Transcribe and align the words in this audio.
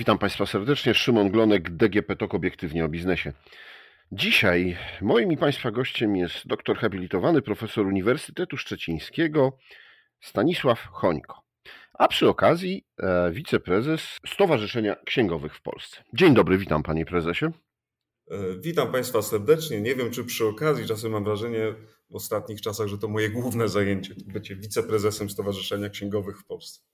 Witam 0.00 0.18
Państwa 0.18 0.46
serdecznie. 0.46 0.94
Szymon 0.94 1.30
Glonek, 1.30 1.70
DGP 1.70 2.16
TOK 2.16 2.34
Obiektywnie 2.34 2.84
o 2.84 2.88
Biznesie. 2.88 3.32
Dzisiaj 4.12 4.76
moim 5.00 5.32
i 5.32 5.36
Państwa 5.36 5.70
gościem 5.70 6.16
jest 6.16 6.46
doktor 6.46 6.76
habilitowany, 6.78 7.42
profesor 7.42 7.86
Uniwersytetu 7.86 8.56
Szczecińskiego 8.56 9.58
Stanisław 10.20 10.86
Chońko, 10.86 11.42
a 11.92 12.08
przy 12.08 12.28
okazji 12.28 12.84
e, 12.98 13.30
wiceprezes 13.32 14.18
Stowarzyszenia 14.26 14.96
Księgowych 15.06 15.56
w 15.56 15.62
Polsce. 15.62 16.04
Dzień 16.14 16.34
dobry, 16.34 16.58
witam 16.58 16.82
Panie 16.82 17.06
Prezesie. 17.06 17.46
E, 17.46 17.52
witam 18.60 18.92
Państwa 18.92 19.22
serdecznie. 19.22 19.80
Nie 19.80 19.94
wiem, 19.94 20.10
czy 20.10 20.24
przy 20.24 20.46
okazji, 20.46 20.86
czasem 20.86 21.12
mam 21.12 21.24
wrażenie 21.24 21.74
w 22.10 22.14
ostatnich 22.14 22.60
czasach, 22.60 22.88
że 22.88 22.98
to 22.98 23.08
moje 23.08 23.30
główne 23.30 23.68
zajęcie, 23.68 24.14
bycie 24.26 24.56
wiceprezesem 24.56 25.30
Stowarzyszenia 25.30 25.88
Księgowych 25.88 26.38
w 26.38 26.44
Polsce. 26.44 26.89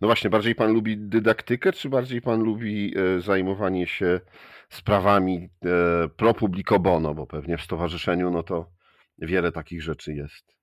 No 0.00 0.08
właśnie, 0.08 0.30
bardziej 0.30 0.54
pan 0.54 0.72
lubi 0.72 0.98
dydaktykę, 0.98 1.72
czy 1.72 1.88
bardziej 1.88 2.22
pan 2.22 2.42
lubi 2.42 2.94
e, 2.98 3.20
zajmowanie 3.20 3.86
się 3.86 4.20
sprawami 4.70 5.48
e, 5.64 6.08
pro 6.08 6.34
publico 6.34 6.78
bono, 6.78 7.14
bo 7.14 7.26
pewnie 7.26 7.58
w 7.58 7.62
stowarzyszeniu 7.62 8.30
no 8.30 8.42
to 8.42 8.70
wiele 9.18 9.52
takich 9.52 9.82
rzeczy 9.82 10.14
jest. 10.14 10.56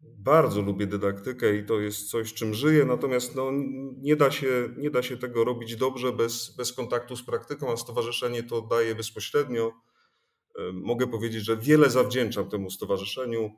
Bardzo 0.00 0.62
lubię 0.62 0.86
dydaktykę 0.86 1.56
i 1.56 1.64
to 1.64 1.80
jest 1.80 2.10
coś, 2.10 2.34
czym 2.34 2.54
żyję, 2.54 2.84
natomiast 2.84 3.36
no, 3.36 3.50
nie, 3.96 4.16
da 4.16 4.30
się, 4.30 4.68
nie 4.76 4.90
da 4.90 5.02
się 5.02 5.16
tego 5.16 5.44
robić 5.44 5.76
dobrze 5.76 6.12
bez, 6.12 6.56
bez 6.56 6.72
kontaktu 6.72 7.16
z 7.16 7.24
praktyką, 7.24 7.72
a 7.72 7.76
stowarzyszenie 7.76 8.42
to 8.42 8.62
daje 8.62 8.94
bezpośrednio. 8.94 9.72
E, 10.58 10.72
mogę 10.72 11.06
powiedzieć, 11.06 11.44
że 11.44 11.56
wiele 11.56 11.90
zawdzięczam 11.90 12.48
temu 12.48 12.70
stowarzyszeniu. 12.70 13.50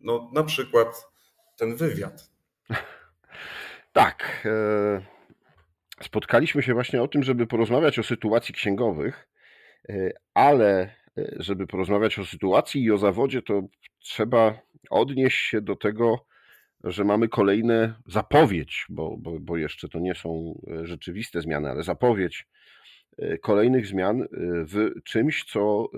No, 0.00 0.30
na 0.34 0.44
przykład 0.44 1.08
ten 1.56 1.76
wywiad. 1.76 2.30
Tak. 3.98 4.46
E, 4.46 5.00
spotkaliśmy 6.02 6.62
się 6.62 6.74
właśnie 6.74 7.02
o 7.02 7.08
tym, 7.08 7.22
żeby 7.22 7.46
porozmawiać 7.46 7.98
o 7.98 8.02
sytuacji 8.02 8.54
księgowych, 8.54 9.28
e, 9.88 10.10
ale 10.34 10.80
e, 10.80 10.90
żeby 11.36 11.66
porozmawiać 11.66 12.18
o 12.18 12.24
sytuacji 12.24 12.82
i 12.82 12.90
o 12.90 12.98
zawodzie, 12.98 13.42
to 13.42 13.62
trzeba 13.98 14.58
odnieść 14.90 15.38
się 15.38 15.60
do 15.60 15.76
tego, 15.76 16.26
że 16.84 17.04
mamy 17.04 17.28
kolejne 17.28 17.94
zapowiedź, 18.06 18.86
bo, 18.88 19.16
bo, 19.16 19.40
bo 19.40 19.56
jeszcze 19.56 19.88
to 19.88 19.98
nie 19.98 20.14
są 20.14 20.60
rzeczywiste 20.82 21.40
zmiany, 21.40 21.70
ale 21.70 21.82
zapowiedź 21.82 22.46
kolejnych 23.42 23.86
zmian 23.86 24.28
w 24.72 25.02
czymś, 25.04 25.44
co 25.44 25.88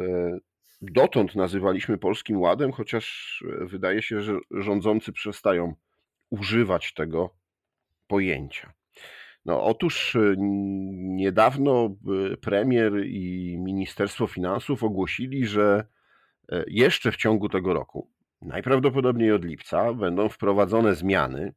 dotąd 0.83 1.35
nazywaliśmy 1.35 1.99
Polskim 1.99 2.41
Ładem, 2.41 2.73
chociaż 2.73 3.45
wydaje 3.61 4.03
się, 4.03 4.21
że 4.21 4.39
rządzący 4.51 5.13
przestają 5.13 5.75
używać 6.31 6.95
tego 6.95 7.40
pojęcia. 8.11 8.73
No, 9.45 9.65
otóż 9.65 10.15
y, 10.15 10.35
niedawno 10.39 11.97
y, 12.33 12.37
premier 12.37 12.93
i 13.07 13.57
Ministerstwo 13.59 14.27
Finansów 14.27 14.85
ogłosili, 14.85 15.47
że 15.47 15.85
e, 16.53 16.65
jeszcze 16.67 17.13
w 17.13 17.17
ciągu 17.17 17.49
tego 17.49 17.75
roku, 17.75 18.11
najprawdopodobniej 18.43 19.33
od 19.33 19.45
lipca, 19.45 19.93
będą 19.95 20.29
wprowadzone 20.29 20.95
zmiany, 20.95 21.53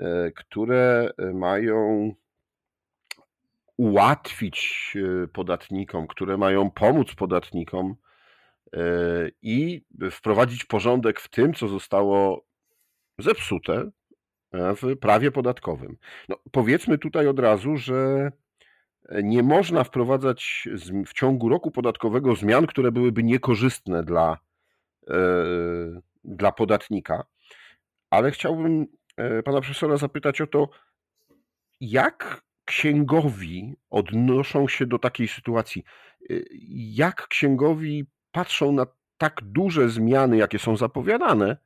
e, 0.00 0.30
które 0.30 1.10
mają 1.34 2.10
ułatwić 3.76 4.92
e, 4.96 5.28
podatnikom, 5.28 6.06
które 6.06 6.36
mają 6.36 6.70
pomóc 6.70 7.14
podatnikom 7.14 7.94
i 9.42 9.84
wprowadzić 10.10 10.64
porządek 10.64 11.20
w 11.20 11.28
tym, 11.28 11.54
co 11.54 11.68
zostało 11.68 12.44
zepsute 13.18 13.90
w 14.52 14.96
prawie 14.96 15.30
podatkowym. 15.30 15.96
No, 16.28 16.36
powiedzmy 16.52 16.98
tutaj 16.98 17.26
od 17.26 17.38
razu, 17.38 17.76
że 17.76 18.30
nie 19.22 19.42
można 19.42 19.84
wprowadzać 19.84 20.68
w 21.06 21.12
ciągu 21.12 21.48
roku 21.48 21.70
podatkowego 21.70 22.36
zmian, 22.36 22.66
które 22.66 22.92
byłyby 22.92 23.22
niekorzystne 23.22 24.02
dla, 24.02 24.38
e, 25.08 25.14
dla 26.24 26.52
podatnika. 26.52 27.24
Ale 28.10 28.30
chciałbym 28.30 28.86
e, 29.16 29.42
pana 29.42 29.60
profesora 29.60 29.96
zapytać 29.96 30.40
o 30.40 30.46
to, 30.46 30.68
jak 31.80 32.42
księgowi 32.64 33.74
odnoszą 33.90 34.68
się 34.68 34.86
do 34.86 34.98
takiej 34.98 35.28
sytuacji? 35.28 35.84
E, 36.30 36.34
jak 36.74 37.28
księgowi 37.28 38.06
patrzą 38.32 38.72
na 38.72 38.86
tak 39.18 39.40
duże 39.42 39.88
zmiany, 39.88 40.36
jakie 40.36 40.58
są 40.58 40.76
zapowiadane, 40.76 41.56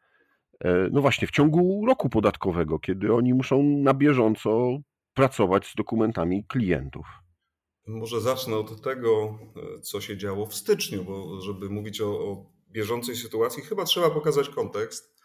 no 0.93 1.01
właśnie, 1.01 1.29
w 1.29 1.31
ciągu 1.31 1.87
roku 1.87 2.09
podatkowego, 2.09 2.79
kiedy 2.79 3.13
oni 3.13 3.35
muszą 3.35 3.63
na 3.63 3.95
bieżąco 3.95 4.79
pracować 5.15 5.67
z 5.67 5.75
dokumentami 5.75 6.45
klientów. 6.45 7.07
Może 7.87 8.21
zacznę 8.21 8.57
od 8.57 8.83
tego, 8.83 9.39
e, 9.77 9.81
co 9.81 10.01
się 10.01 10.17
działo 10.17 10.47
w 10.47 10.55
styczniu, 10.55 11.05
bo 11.05 11.41
żeby 11.41 11.71
mówić 11.71 12.01
o, 12.01 12.09
o 12.09 12.47
bieżącej 12.71 13.17
sytuacji, 13.17 13.63
chyba 13.63 13.85
trzeba 13.85 14.11
pokazać 14.11 14.49
kontekst. 14.49 15.17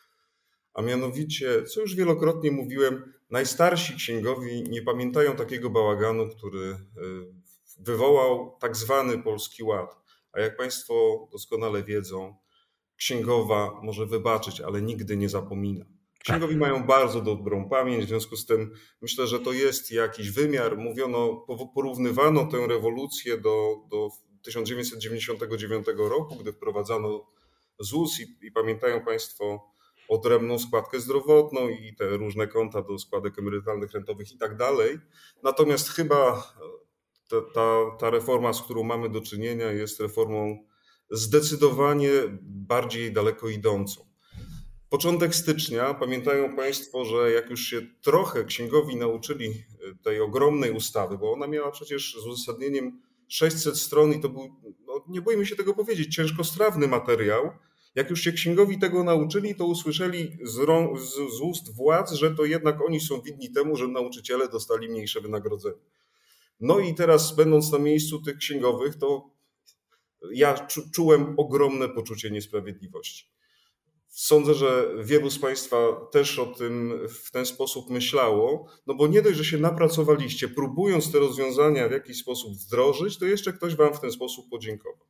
A 0.73 0.81
mianowicie, 0.81 1.63
co 1.63 1.81
już 1.81 1.95
wielokrotnie 1.95 2.51
mówiłem, 2.51 3.13
najstarsi 3.29 3.95
księgowi 3.95 4.63
nie 4.69 4.81
pamiętają 4.81 5.35
takiego 5.35 5.69
bałaganu, 5.69 6.29
który 6.29 6.65
e, 6.65 6.77
wywołał 7.79 8.57
tak 8.59 8.75
zwany 8.75 9.23
Polski 9.23 9.63
Ład. 9.63 9.95
A 10.33 10.39
jak 10.39 10.57
Państwo 10.57 11.27
doskonale 11.31 11.83
wiedzą, 11.83 12.35
księgowa 13.01 13.79
może 13.83 14.05
wybaczyć, 14.05 14.61
ale 14.61 14.81
nigdy 14.81 15.17
nie 15.17 15.29
zapomina. 15.29 15.85
Księgowi 16.19 16.55
mają 16.55 16.83
bardzo 16.83 17.21
dobrą 17.21 17.69
pamięć, 17.69 18.05
w 18.05 18.07
związku 18.07 18.35
z 18.35 18.45
tym 18.45 18.71
myślę, 19.01 19.27
że 19.27 19.39
to 19.39 19.53
jest 19.53 19.91
jakiś 19.91 20.31
wymiar. 20.31 20.77
Mówiono, 20.77 21.45
porównywano 21.75 22.45
tę 22.45 22.67
rewolucję 22.67 23.37
do, 23.37 23.75
do 23.89 24.09
1999 24.41 25.87
roku, 25.97 26.35
gdy 26.35 26.53
wprowadzano 26.53 27.27
ZUS 27.79 28.19
i, 28.19 28.47
i 28.47 28.51
pamiętają 28.51 29.01
Państwo 29.05 29.71
odrębną 30.09 30.59
składkę 30.59 30.99
zdrowotną 30.99 31.69
i 31.69 31.95
te 31.95 32.09
różne 32.17 32.47
konta 32.47 32.81
do 32.81 32.99
składek 32.99 33.39
emerytalnych, 33.39 33.91
rentowych 33.91 34.31
i 34.31 34.37
tak 34.37 34.57
dalej. 34.57 34.99
Natomiast 35.43 35.89
chyba 35.89 36.43
ta, 37.29 37.41
ta, 37.53 37.97
ta 37.99 38.09
reforma, 38.09 38.53
z 38.53 38.61
którą 38.61 38.83
mamy 38.83 39.09
do 39.09 39.21
czynienia, 39.21 39.71
jest 39.71 39.99
reformą 39.99 40.70
zdecydowanie 41.11 42.09
bardziej 42.41 43.13
daleko 43.13 43.49
idącą. 43.49 44.11
Początek 44.89 45.35
stycznia, 45.35 45.93
pamiętają 45.93 46.55
Państwo, 46.55 47.05
że 47.05 47.31
jak 47.31 47.49
już 47.49 47.61
się 47.61 47.81
trochę 48.01 48.43
księgowi 48.43 48.95
nauczyli 48.95 49.49
e, 49.49 49.53
tej 50.03 50.21
ogromnej 50.21 50.71
ustawy, 50.71 51.17
bo 51.17 51.33
ona 51.33 51.47
miała 51.47 51.71
przecież 51.71 52.17
z 52.23 52.27
uzasadnieniem 52.27 53.01
600 53.27 53.77
stron 53.77 54.13
i 54.13 54.19
to 54.19 54.29
był, 54.29 54.55
no 54.85 55.05
nie 55.07 55.21
boimy 55.21 55.45
się 55.45 55.55
tego 55.55 55.73
powiedzieć, 55.73 56.15
ciężkostrawny 56.15 56.87
materiał. 56.87 57.51
Jak 57.95 58.09
już 58.09 58.21
się 58.21 58.31
księgowi 58.31 58.79
tego 58.79 59.03
nauczyli, 59.03 59.55
to 59.55 59.65
usłyszeli 59.65 60.37
z, 60.43 60.53
z, 60.99 61.37
z 61.37 61.41
ust 61.41 61.75
władz, 61.75 62.11
że 62.11 62.35
to 62.35 62.45
jednak 62.45 62.81
oni 62.85 62.99
są 62.99 63.21
winni 63.21 63.51
temu, 63.51 63.75
że 63.75 63.87
nauczyciele 63.87 64.49
dostali 64.49 64.89
mniejsze 64.89 65.21
wynagrodzenie. 65.21 65.81
No 66.59 66.79
i 66.79 66.95
teraz, 66.95 67.35
będąc 67.35 67.71
na 67.71 67.79
miejscu 67.79 68.21
tych 68.21 68.37
księgowych, 68.37 68.95
to 68.95 69.30
ja 70.33 70.67
czułem 70.93 71.33
ogromne 71.37 71.89
poczucie 71.89 72.31
niesprawiedliwości. 72.31 73.31
Sądzę, 74.07 74.53
że 74.53 74.95
wielu 75.03 75.29
z 75.29 75.39
Państwa 75.39 75.77
też 76.11 76.39
o 76.39 76.45
tym 76.45 76.93
w 77.09 77.31
ten 77.31 77.45
sposób 77.45 77.89
myślało, 77.89 78.67
no 78.87 78.95
bo 78.95 79.07
nie 79.07 79.21
dość, 79.21 79.37
że 79.37 79.45
się 79.45 79.57
napracowaliście, 79.57 80.47
próbując 80.47 81.11
te 81.11 81.19
rozwiązania 81.19 81.89
w 81.89 81.91
jakiś 81.91 82.17
sposób 82.17 82.53
wdrożyć, 82.53 83.19
to 83.19 83.25
jeszcze 83.25 83.53
ktoś 83.53 83.75
Wam 83.75 83.93
w 83.93 83.99
ten 83.99 84.11
sposób 84.11 84.49
podziękował. 84.49 85.07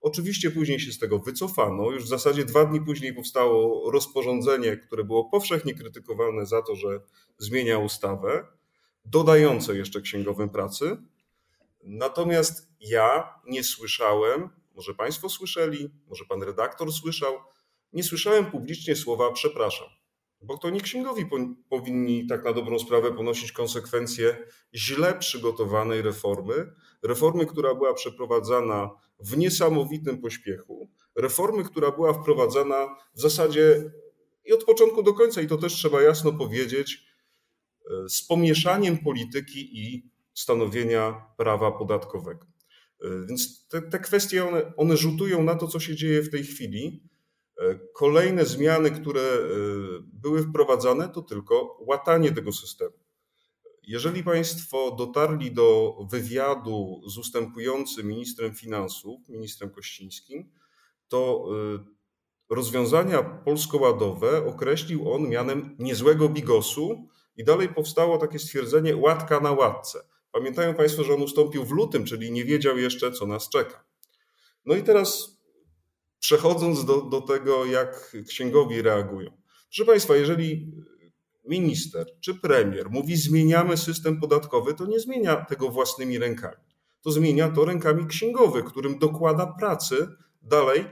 Oczywiście 0.00 0.50
później 0.50 0.80
się 0.80 0.92
z 0.92 0.98
tego 0.98 1.18
wycofano. 1.18 1.90
Już 1.90 2.04
w 2.04 2.08
zasadzie 2.08 2.44
dwa 2.44 2.64
dni 2.64 2.80
później 2.80 3.14
powstało 3.14 3.90
rozporządzenie, 3.90 4.76
które 4.76 5.04
było 5.04 5.30
powszechnie 5.30 5.74
krytykowane 5.74 6.46
za 6.46 6.62
to, 6.62 6.74
że 6.74 7.00
zmienia 7.38 7.78
ustawę, 7.78 8.46
dodające 9.04 9.76
jeszcze 9.76 10.00
księgowym 10.00 10.48
pracy. 10.48 10.96
Natomiast 11.82 12.68
ja 12.80 13.34
nie 13.46 13.64
słyszałem, 13.64 14.48
może 14.74 14.94
Państwo 14.94 15.28
słyszeli, 15.28 15.90
może 16.06 16.24
Pan 16.24 16.42
redaktor 16.42 16.92
słyszał, 16.92 17.34
nie 17.92 18.02
słyszałem 18.02 18.50
publicznie 18.50 18.96
słowa 18.96 19.32
przepraszam. 19.32 19.88
Bo 20.40 20.58
to 20.58 20.70
nie 20.70 20.80
księgowi 20.80 21.26
powinni 21.68 22.26
tak 22.26 22.44
na 22.44 22.52
dobrą 22.52 22.78
sprawę 22.78 23.12
ponosić 23.12 23.52
konsekwencje 23.52 24.46
źle 24.74 25.18
przygotowanej 25.18 26.02
reformy. 26.02 26.72
Reformy, 27.02 27.46
która 27.46 27.74
była 27.74 27.94
przeprowadzana 27.94 28.90
w 29.20 29.36
niesamowitym 29.36 30.20
pośpiechu. 30.20 30.90
Reformy, 31.16 31.64
która 31.64 31.90
była 31.90 32.12
wprowadzana 32.12 32.96
w 33.14 33.20
zasadzie 33.20 33.92
i 34.44 34.52
od 34.52 34.64
początku 34.64 35.02
do 35.02 35.14
końca, 35.14 35.40
i 35.40 35.46
to 35.46 35.56
też 35.56 35.72
trzeba 35.72 36.02
jasno 36.02 36.32
powiedzieć, 36.32 37.04
e, 37.90 38.08
z 38.08 38.22
pomieszaniem 38.22 38.98
polityki 38.98 39.78
i 39.78 40.10
stanowienia 40.40 41.26
prawa 41.36 41.72
podatkowego. 41.72 42.46
E, 43.00 43.26
więc 43.28 43.68
te, 43.68 43.82
te 43.82 43.98
kwestie, 43.98 44.48
one, 44.48 44.72
one 44.76 44.96
rzutują 44.96 45.42
na 45.42 45.54
to, 45.54 45.68
co 45.68 45.80
się 45.80 45.96
dzieje 45.96 46.22
w 46.22 46.30
tej 46.30 46.44
chwili. 46.44 47.02
E, 47.60 47.78
kolejne 47.94 48.44
zmiany, 48.44 48.90
które 48.90 49.20
e, 49.20 49.38
były 50.12 50.42
wprowadzane, 50.42 51.08
to 51.08 51.22
tylko 51.22 51.78
łatanie 51.80 52.32
tego 52.32 52.52
systemu. 52.52 52.94
jeżeli 53.82 54.22
Państwo 54.22 54.90
dotarli 54.98 55.52
do 55.52 55.96
wywiadu 56.10 57.00
z 57.06 57.18
ustępującym 57.18 58.06
ministrem 58.06 58.54
finansów, 58.54 59.28
ministrem 59.28 59.70
Kościńskim, 59.70 60.52
to 61.08 61.48
rozwiązania 62.50 63.22
polsko-ładowe 63.22 64.46
określił 64.46 65.12
on 65.12 65.28
mianem 65.28 65.76
niezłego 65.78 66.28
bigosu 66.28 67.08
i 67.36 67.44
dalej 67.44 67.68
powstało 67.68 68.18
takie 68.18 68.38
stwierdzenie 68.38 68.96
łatka 68.96 69.40
na 69.40 69.52
łatce. 69.52 69.98
Pamiętają 70.32 70.74
Państwo, 70.74 71.04
że 71.04 71.14
on 71.14 71.22
ustąpił 71.22 71.64
w 71.64 71.70
lutym, 71.70 72.04
czyli 72.04 72.32
nie 72.32 72.44
wiedział 72.44 72.78
jeszcze, 72.78 73.12
co 73.12 73.26
nas 73.26 73.48
czeka. 73.48 73.84
No 74.66 74.74
i 74.74 74.82
teraz 74.82 75.38
przechodząc 76.18 76.84
do, 76.84 77.00
do 77.00 77.20
tego, 77.20 77.64
jak 77.66 78.16
księgowi 78.28 78.82
reagują. 78.82 79.30
Proszę 79.68 79.84
Państwa, 79.84 80.16
jeżeli 80.16 80.72
minister 81.44 82.06
czy 82.20 82.34
premier 82.34 82.90
mówi 82.90 83.16
zmieniamy 83.16 83.76
system 83.76 84.20
podatkowy, 84.20 84.74
to 84.74 84.86
nie 84.86 85.00
zmienia 85.00 85.36
tego 85.36 85.68
własnymi 85.68 86.18
rękami. 86.18 86.56
To 87.02 87.10
zmienia 87.10 87.48
to 87.48 87.64
rękami 87.64 88.06
księgowych, 88.06 88.64
którym 88.64 88.98
dokłada 88.98 89.46
pracy. 89.46 90.08
Dalej 90.42 90.84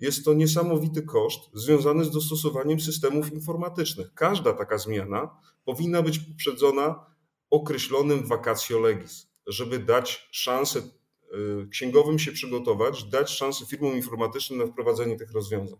jest 0.00 0.24
to 0.24 0.34
niesamowity 0.34 1.02
koszt 1.02 1.40
związany 1.54 2.04
z 2.04 2.10
dostosowaniem 2.10 2.80
systemów 2.80 3.32
informatycznych. 3.32 4.14
Każda 4.14 4.52
taka 4.52 4.78
zmiana 4.78 5.30
powinna 5.64 6.02
być 6.02 6.18
poprzedzona 6.18 7.13
określonym 7.54 8.26
vacatio 8.26 8.80
legis, 8.80 9.26
żeby 9.46 9.78
dać 9.78 10.28
szansę 10.30 10.78
y, 10.78 11.68
księgowym 11.68 12.18
się 12.18 12.32
przygotować, 12.32 13.04
dać 13.04 13.30
szansę 13.30 13.66
firmom 13.66 13.96
informatycznym 13.96 14.58
na 14.58 14.66
wprowadzenie 14.66 15.16
tych 15.16 15.32
rozwiązań. 15.32 15.78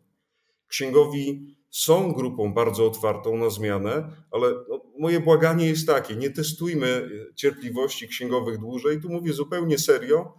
Księgowi 0.69 1.57
są 1.71 2.13
grupą 2.13 2.55
bardzo 2.55 2.87
otwartą 2.87 3.37
na 3.37 3.51
zmianę, 3.51 4.11
ale 4.31 4.55
no, 4.69 4.81
moje 4.99 5.21
błaganie 5.21 5.67
jest 5.67 5.87
takie: 5.87 6.17
nie 6.17 6.31
testujmy 6.31 7.11
cierpliwości 7.35 8.09
księgowych 8.09 8.59
dłużej. 8.59 9.01
Tu 9.01 9.09
mówię 9.09 9.33
zupełnie 9.33 9.79
serio. 9.79 10.39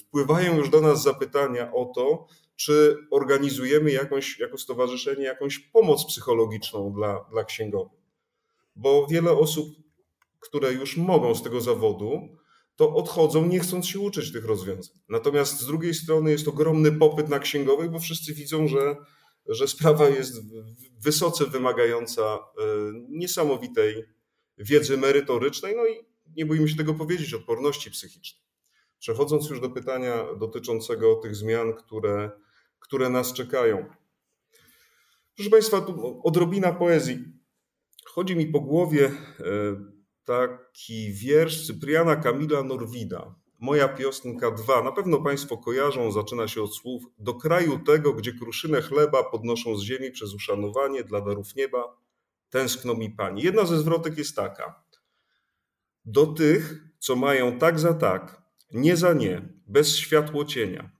Wpływają 0.00 0.56
już 0.56 0.70
do 0.70 0.80
nas 0.80 1.02
zapytania 1.02 1.72
o 1.72 1.92
to, 1.94 2.26
czy 2.56 2.96
organizujemy 3.10 3.90
jakąś, 3.90 4.38
jako 4.38 4.58
stowarzyszenie 4.58 5.24
jakąś 5.24 5.58
pomoc 5.58 6.04
psychologiczną 6.04 6.92
dla, 6.92 7.24
dla 7.30 7.44
księgowych. 7.44 8.00
Bo 8.76 9.06
wiele 9.06 9.32
osób, 9.32 9.85
które 10.46 10.72
już 10.72 10.96
mogą 10.96 11.34
z 11.34 11.42
tego 11.42 11.60
zawodu, 11.60 12.28
to 12.76 12.94
odchodzą 12.94 13.46
nie 13.46 13.60
chcąc 13.60 13.86
się 13.86 14.00
uczyć 14.00 14.32
tych 14.32 14.44
rozwiązań. 14.44 14.96
Natomiast 15.08 15.60
z 15.60 15.66
drugiej 15.66 15.94
strony 15.94 16.30
jest 16.30 16.48
ogromny 16.48 16.92
popyt 16.92 17.28
na 17.28 17.38
księgowych, 17.38 17.90
bo 17.90 17.98
wszyscy 17.98 18.34
widzą, 18.34 18.68
że 18.68 18.96
że 19.48 19.68
sprawa 19.68 20.08
jest 20.08 20.42
wysoce 21.00 21.46
wymagająca 21.46 22.22
e, 22.22 22.38
niesamowitej 23.08 24.04
wiedzy 24.58 24.96
merytorycznej, 24.96 25.76
no 25.76 25.86
i 25.86 26.06
nie 26.36 26.46
boimy 26.46 26.68
się 26.68 26.76
tego 26.76 26.94
powiedzieć, 26.94 27.34
odporności 27.34 27.90
psychicznej. 27.90 28.46
Przechodząc 28.98 29.50
już 29.50 29.60
do 29.60 29.70
pytania 29.70 30.26
dotyczącego 30.38 31.14
tych 31.14 31.36
zmian, 31.36 31.74
które, 31.74 32.30
które 32.78 33.10
nas 33.10 33.32
czekają. 33.32 33.86
Proszę 35.34 35.50
Państwa, 35.50 35.80
tu 35.80 36.20
odrobina 36.24 36.72
poezji. 36.72 37.24
Chodzi 38.04 38.36
mi 38.36 38.46
po 38.46 38.60
głowie 38.60 39.06
e, 39.06 39.95
taki 40.26 41.12
wiersz 41.12 41.66
Cypriana 41.66 42.16
Kamila 42.16 42.62
Norwida, 42.62 43.34
Moja 43.58 43.88
piosenka 43.88 44.50
2. 44.50 44.82
Na 44.82 44.92
pewno 44.92 45.22
Państwo 45.22 45.58
kojarzą, 45.58 46.12
zaczyna 46.12 46.48
się 46.48 46.62
od 46.62 46.76
słów 46.76 47.02
do 47.18 47.34
kraju 47.34 47.78
tego, 47.78 48.12
gdzie 48.12 48.32
kruszynę 48.32 48.82
chleba 48.82 49.22
podnoszą 49.24 49.76
z 49.76 49.82
ziemi 49.82 50.10
przez 50.10 50.34
uszanowanie 50.34 51.04
dla 51.04 51.20
darów 51.20 51.54
nieba, 51.56 51.96
tęskno 52.50 52.94
mi 52.94 53.10
Pani. 53.10 53.42
Jedna 53.42 53.64
ze 53.64 53.78
zwrotek 53.78 54.18
jest 54.18 54.36
taka. 54.36 54.82
Do 56.04 56.26
tych, 56.26 56.84
co 56.98 57.16
mają 57.16 57.58
tak 57.58 57.80
za 57.80 57.94
tak, 57.94 58.42
nie 58.72 58.96
za 58.96 59.12
nie, 59.12 59.48
bez 59.66 59.96
światło 59.96 60.44
cienia. 60.44 60.90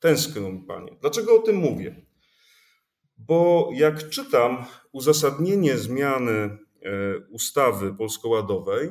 Tęskno 0.00 0.50
mi 0.50 0.60
Panie. 0.60 0.96
Dlaczego 1.00 1.34
o 1.34 1.42
tym 1.42 1.56
mówię? 1.56 2.06
Bo 3.18 3.70
jak 3.72 4.08
czytam 4.08 4.64
uzasadnienie 4.92 5.78
zmiany 5.78 6.58
ustawy 7.30 7.94
polskoładowej, 7.94 8.90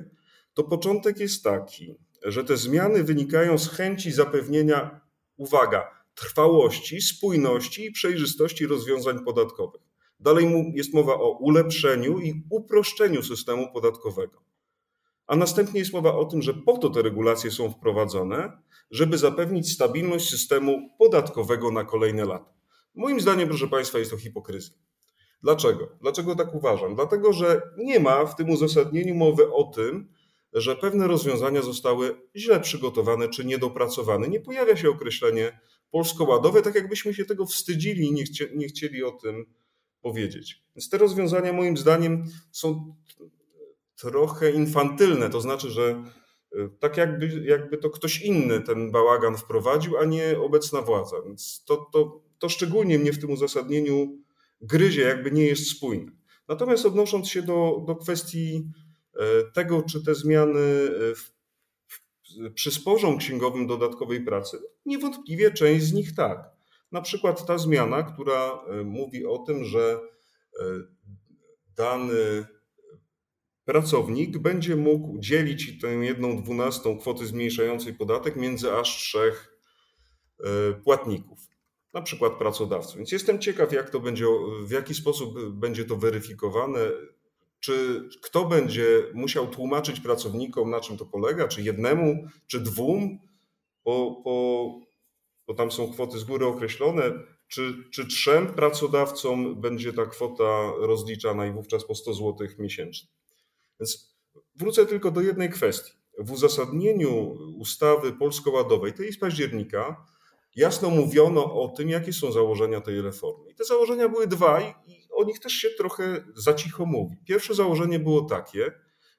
to 0.53 0.63
początek 0.63 1.19
jest 1.19 1.43
taki– 1.43 1.95
że 2.23 2.43
te 2.43 2.57
zmiany 2.57 3.03
wynikają 3.03 3.57
z 3.57 3.69
chęci 3.69 4.11
zapewnienia, 4.11 5.01
uwaga, 5.37 5.91
trwałości, 6.15 7.01
spójności 7.01 7.85
i 7.85 7.91
przejrzystości 7.91 8.67
rozwiązań 8.67 9.25
podatkowych. 9.25 9.81
Dalej 10.19 10.71
jest 10.75 10.93
mowa 10.93 11.13
o 11.13 11.29
ulepszeniu 11.29 12.19
i 12.19 12.43
uproszczeniu 12.49 13.23
systemu 13.23 13.73
podatkowego. 13.73 14.43
A 15.27 15.35
następnie 15.35 15.79
jest 15.79 15.93
mowa 15.93 16.15
o 16.15 16.25
tym, 16.25 16.41
że 16.41 16.53
po 16.53 16.77
to 16.77 16.89
te 16.89 17.01
regulacje 17.01 17.51
są 17.51 17.71
wprowadzone, 17.71 18.51
żeby 18.91 19.17
zapewnić 19.17 19.71
stabilność 19.71 20.29
systemu 20.29 20.89
podatkowego 20.97 21.71
na 21.71 21.83
kolejne 21.83 22.25
lata. 22.25 22.53
Moim 22.95 23.19
zdaniem, 23.19 23.49
proszę 23.49 23.67
Państwa, 23.67 23.99
jest 23.99 24.11
to 24.11 24.17
hipokryzja. 24.17 24.75
Dlaczego? 25.43 25.87
Dlaczego 26.01 26.35
tak 26.35 26.55
uważam? 26.55 26.95
Dlatego, 26.95 27.33
że 27.33 27.61
nie 27.77 27.99
ma 27.99 28.25
w 28.25 28.35
tym 28.35 28.49
uzasadnieniu 28.49 29.15
mowy 29.15 29.53
o 29.53 29.63
tym, 29.63 30.07
że 30.53 30.75
pewne 30.75 31.07
rozwiązania 31.07 31.61
zostały 31.61 32.21
źle 32.35 32.59
przygotowane 32.59 33.29
czy 33.29 33.45
niedopracowane. 33.45 34.27
Nie 34.27 34.39
pojawia 34.39 34.75
się 34.75 34.89
określenie 34.89 35.59
polsko-ładowe, 35.91 36.61
tak 36.61 36.75
jakbyśmy 36.75 37.13
się 37.13 37.25
tego 37.25 37.45
wstydzili 37.45 38.07
i 38.07 38.13
nie, 38.13 38.23
chcie, 38.23 38.49
nie 38.55 38.67
chcieli 38.67 39.03
o 39.03 39.11
tym 39.11 39.45
powiedzieć. 40.01 40.63
Więc 40.75 40.89
te 40.89 40.97
rozwiązania 40.97 41.53
moim 41.53 41.77
zdaniem 41.77 42.23
są 42.51 42.95
trochę 43.95 44.51
infantylne, 44.51 45.29
to 45.29 45.41
znaczy, 45.41 45.69
że 45.69 46.03
e, 46.55 46.69
tak 46.79 46.97
jakby, 46.97 47.43
jakby 47.45 47.77
to 47.77 47.89
ktoś 47.89 48.21
inny 48.21 48.61
ten 48.61 48.91
bałagan 48.91 49.37
wprowadził, 49.37 49.97
a 49.97 50.05
nie 50.05 50.39
obecna 50.39 50.81
władza. 50.81 51.21
Więc 51.25 51.63
to, 51.65 51.89
to, 51.93 52.21
to 52.39 52.49
szczególnie 52.49 52.99
mnie 52.99 53.13
w 53.13 53.21
tym 53.21 53.31
uzasadnieniu 53.31 54.17
gryzie, 54.61 55.01
jakby 55.01 55.31
nie 55.31 55.45
jest 55.45 55.69
spójne. 55.69 56.11
Natomiast 56.47 56.85
odnosząc 56.85 57.29
się 57.29 57.41
do, 57.41 57.83
do 57.87 57.95
kwestii 57.95 58.71
E, 59.19 59.51
tego, 59.51 59.81
czy 59.81 60.03
te 60.03 60.15
zmiany 60.15 60.89
e, 62.45 62.49
przysporzą 62.49 63.17
księgowym 63.17 63.67
dodatkowej 63.67 64.21
pracy? 64.21 64.57
Niewątpliwie 64.85 65.51
część 65.51 65.85
z 65.85 65.93
nich 65.93 66.15
tak. 66.15 66.49
Na 66.91 67.01
przykład 67.01 67.45
ta 67.45 67.57
zmiana, 67.57 68.03
która 68.03 68.51
e, 68.51 68.83
mówi 68.83 69.25
o 69.25 69.37
tym, 69.37 69.65
że 69.65 69.99
dany 71.75 72.45
pracownik 73.65 74.37
będzie 74.37 74.75
mógł 74.75 75.19
dzielić 75.19 75.81
tę 75.81 75.87
jedną 75.87 76.41
dwunastą 76.43 76.99
kwoty 76.99 77.25
zmniejszającej 77.25 77.93
podatek 77.93 78.35
między 78.35 78.73
aż 78.73 78.97
trzech 78.97 79.59
płatników, 80.83 81.48
na 81.93 82.01
przykład 82.01 82.33
pracodawców. 82.33 82.97
Więc 82.97 83.11
jestem 83.11 83.39
ciekaw, 83.39 83.71
jak 83.71 83.89
to 83.89 83.99
będzie, 83.99 84.25
w 84.63 84.71
jaki 84.71 84.93
sposób 84.93 85.49
będzie 85.49 85.85
to 85.85 85.95
weryfikowane, 85.95 86.79
czy 87.59 88.09
kto 88.21 88.45
będzie 88.45 89.03
musiał 89.13 89.47
tłumaczyć 89.47 89.99
pracownikom, 89.99 90.69
na 90.69 90.79
czym 90.79 90.97
to 90.97 91.05
polega? 91.05 91.47
Czy 91.47 91.61
jednemu, 91.61 92.27
czy 92.47 92.59
dwóm? 92.59 93.19
Bo, 93.85 94.21
bo, 94.23 94.73
bo 95.47 95.53
tam 95.53 95.71
są 95.71 95.93
kwoty 95.93 96.19
z 96.19 96.23
góry 96.23 96.45
określone. 96.45 97.03
Czy, 97.47 97.73
czy 97.91 98.07
trzem 98.07 98.47
pracodawcom 98.47 99.61
będzie 99.61 99.93
ta 99.93 100.05
kwota 100.05 100.71
rozliczana 100.79 101.45
i 101.45 101.51
wówczas 101.51 101.85
po 101.85 101.95
100 101.95 102.13
zł 102.13 102.47
miesięcznie? 102.59 103.09
Więc 103.79 104.15
wrócę 104.55 104.85
tylko 104.85 105.11
do 105.11 105.21
jednej 105.21 105.49
kwestii. 105.49 105.91
W 106.19 106.31
uzasadnieniu 106.31 107.37
ustawy 107.57 108.13
polsko-ładowej, 108.13 108.93
tej 108.93 109.13
z 109.13 109.19
października, 109.19 110.05
jasno 110.55 110.89
mówiono 110.89 111.61
o 111.61 111.67
tym, 111.67 111.89
jakie 111.89 112.13
są 112.13 112.31
założenia 112.31 112.81
tej 112.81 113.01
reformy. 113.01 113.49
I 113.49 113.55
te 113.55 113.63
założenia 113.63 114.09
były 114.09 114.27
dwa 114.27 114.61
i 114.61 114.73
o 115.13 115.23
nich 115.23 115.39
też 115.39 115.53
się 115.53 115.69
trochę 115.69 116.23
za 116.35 116.53
cicho 116.53 116.85
mówi. 116.85 117.17
Pierwsze 117.25 117.55
założenie 117.55 117.99
było 117.99 118.21
takie, 118.21 118.71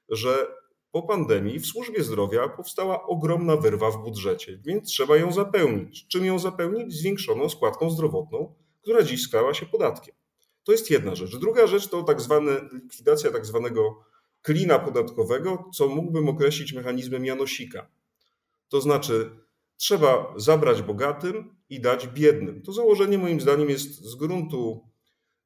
że 0.09 0.47
po 0.91 1.01
pandemii 1.01 1.59
w 1.59 1.65
służbie 1.65 2.03
zdrowia 2.03 2.49
powstała 2.49 3.03
ogromna 3.03 3.57
wyrwa 3.57 3.91
w 3.91 4.03
budżecie, 4.03 4.59
więc 4.65 4.89
trzeba 4.89 5.17
ją 5.17 5.31
zapełnić. 5.31 6.07
Czym 6.07 6.25
ją 6.25 6.39
zapełnić? 6.39 6.93
Zwiększoną 6.93 7.49
składką 7.49 7.89
zdrowotną, 7.89 8.55
która 8.81 9.03
dziś 9.03 9.21
skrała 9.21 9.53
się 9.53 9.65
podatkiem. 9.65 10.15
To 10.63 10.71
jest 10.71 10.91
jedna 10.91 11.15
rzecz. 11.15 11.37
Druga 11.37 11.67
rzecz 11.67 11.87
to 11.87 12.03
tak 12.03 12.21
zwane 12.21 12.51
likwidacja 12.73 13.31
tak 13.31 13.45
zwanego 13.45 14.05
klina 14.41 14.79
podatkowego, 14.79 15.69
co 15.73 15.87
mógłbym 15.87 16.29
określić 16.29 16.73
mechanizmem 16.73 17.25
Janosika. 17.25 17.87
To 18.69 18.81
znaczy, 18.81 19.31
trzeba 19.81 20.33
zabrać 20.37 20.81
bogatym 20.81 21.55
i 21.69 21.81
dać 21.81 22.07
biednym. 22.07 22.61
To 22.61 22.73
założenie 22.73 23.17
moim 23.17 23.41
zdaniem 23.41 23.69
jest 23.69 24.03
z 24.03 24.15
gruntu 24.15 24.89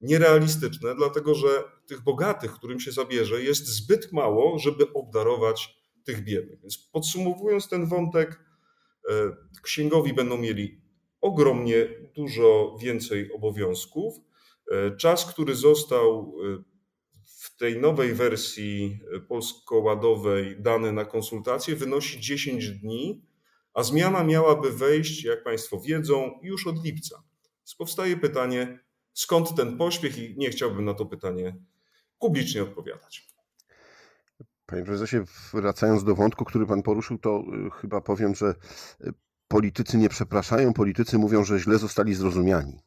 nierealistyczne, 0.02 0.96
dlatego 0.96 1.36
że 1.36 1.48
tych 1.88 2.04
bogatych, 2.04 2.54
którym 2.54 2.80
się 2.80 2.92
zabierze, 2.92 3.44
jest 3.44 3.68
zbyt 3.68 4.12
mało, 4.12 4.60
żeby 4.60 4.94
obdarować 4.94 5.78
tych 6.04 6.24
biednych. 6.24 6.62
Więc 6.62 6.90
podsumowując 6.94 7.70
ten 7.70 7.86
wątek, 7.86 8.40
e, 9.10 9.14
księgowi 9.64 10.14
będą 10.14 10.38
mieli 10.38 10.82
ogromnie 11.22 11.88
dużo 12.16 12.78
więcej 12.82 13.34
obowiązków. 13.34 14.14
E, 14.72 14.98
czas, 14.98 15.26
który 15.26 15.56
został 15.56 16.36
w 17.26 17.58
tej 17.58 17.82
nowej 17.82 18.14
wersji 18.14 19.00
polsko-ładowej 19.28 20.56
dany 20.60 20.92
na 20.92 21.06
konsultacje 21.06 21.76
wynosi 21.76 22.22
10 22.22 22.70
dni, 22.72 23.26
a 23.76 23.84
zmiana 23.84 24.24
miałaby 24.24 24.72
wejść, 24.72 25.24
jak 25.24 25.44
Państwo 25.44 25.80
wiedzą, 25.80 26.40
już 26.44 26.68
od 26.68 26.86
lipca. 26.86 27.24
Więc 27.60 27.76
powstaje 27.78 28.18
pytanie, 28.18 28.80
skąd 29.14 29.56
ten 29.56 29.78
pośpiech 29.78 30.18
i 30.18 30.36
nie 30.38 30.50
chciałbym 30.50 30.86
na 30.86 30.94
to 30.94 31.06
pytanie 31.06 31.56
publicznie 32.20 32.64
odpowiadać. 32.64 33.28
Panie 34.66 34.84
prezesie, 34.84 35.18
wracając 35.54 36.04
do 36.04 36.16
wątku, 36.16 36.46
który 36.46 36.66
pan 36.66 36.84
poruszył, 36.84 37.18
to 37.18 37.44
y, 37.68 37.82
chyba 37.82 38.02
powiem, 38.02 38.36
że 38.36 38.56
y, 39.02 39.14
politycy 39.48 39.98
nie 39.98 40.10
przepraszają, 40.10 40.74
politycy 40.74 41.18
mówią, 41.18 41.44
że 41.44 41.60
źle 41.60 41.78
zostali 41.78 42.16
zrozumiani. 42.16 42.80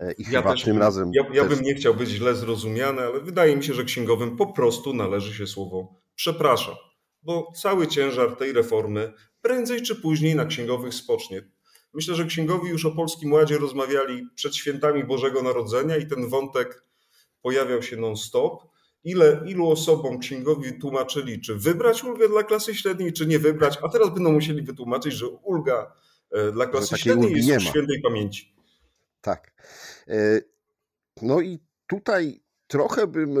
E, 0.00 0.12
I 0.12 0.22
ja 0.22 0.40
chyba 0.40 0.52
też, 0.52 0.62
tym 0.62 0.78
razem. 0.78 1.10
Ja, 1.14 1.22
ja 1.32 1.44
też... 1.44 1.54
bym 1.54 1.64
nie 1.64 1.74
chciał 1.74 1.94
być 1.94 2.08
źle 2.08 2.34
zrozumiany, 2.34 3.02
ale 3.02 3.20
wydaje 3.20 3.56
mi 3.56 3.64
się, 3.64 3.74
że 3.74 3.84
księgowym 3.84 4.36
po 4.36 4.46
prostu 4.46 4.94
należy 4.94 5.34
się 5.34 5.46
słowo 5.46 6.00
przepraszam, 6.14 6.74
bo 7.22 7.52
cały 7.56 7.86
ciężar 7.86 8.36
tej 8.36 8.52
reformy 8.52 9.12
prędzej 9.42 9.82
czy 9.82 9.96
później 9.96 10.34
na 10.34 10.44
księgowych 10.44 10.94
spocznie. 10.94 11.42
Myślę, 11.94 12.14
że 12.14 12.24
księgowi 12.24 12.68
już 12.68 12.86
o 12.86 12.90
Polskim 12.90 13.32
Ładzie 13.32 13.58
rozmawiali 13.58 14.26
przed 14.34 14.56
świętami 14.56 15.04
Bożego 15.04 15.42
Narodzenia 15.42 15.96
i 15.96 16.06
ten 16.06 16.28
wątek 16.28 16.84
pojawiał 17.42 17.82
się 17.82 17.96
non-stop. 17.96 18.70
Ile, 19.04 19.42
ilu 19.46 19.70
osobom 19.70 20.18
księgowi 20.18 20.78
tłumaczyli, 20.78 21.40
czy 21.40 21.54
wybrać 21.54 22.04
ulgę 22.04 22.28
dla 22.28 22.42
klasy 22.42 22.74
średniej, 22.74 23.12
czy 23.12 23.26
nie 23.26 23.38
wybrać, 23.38 23.78
a 23.82 23.88
teraz 23.88 24.14
będą 24.14 24.32
musieli 24.32 24.62
wytłumaczyć, 24.62 25.14
że 25.14 25.28
ulga 25.28 25.92
e, 26.30 26.52
dla 26.52 26.66
klasy 26.66 26.98
średniej 26.98 27.46
jest 27.46 27.64
w 27.64 27.68
świętej 27.68 28.00
pamięci. 28.02 28.54
Tak. 29.20 29.52
E, 30.08 30.40
no 31.22 31.40
i 31.40 31.58
tutaj 31.86 32.40
trochę 32.66 33.06
bym 33.06 33.38
e, 33.38 33.40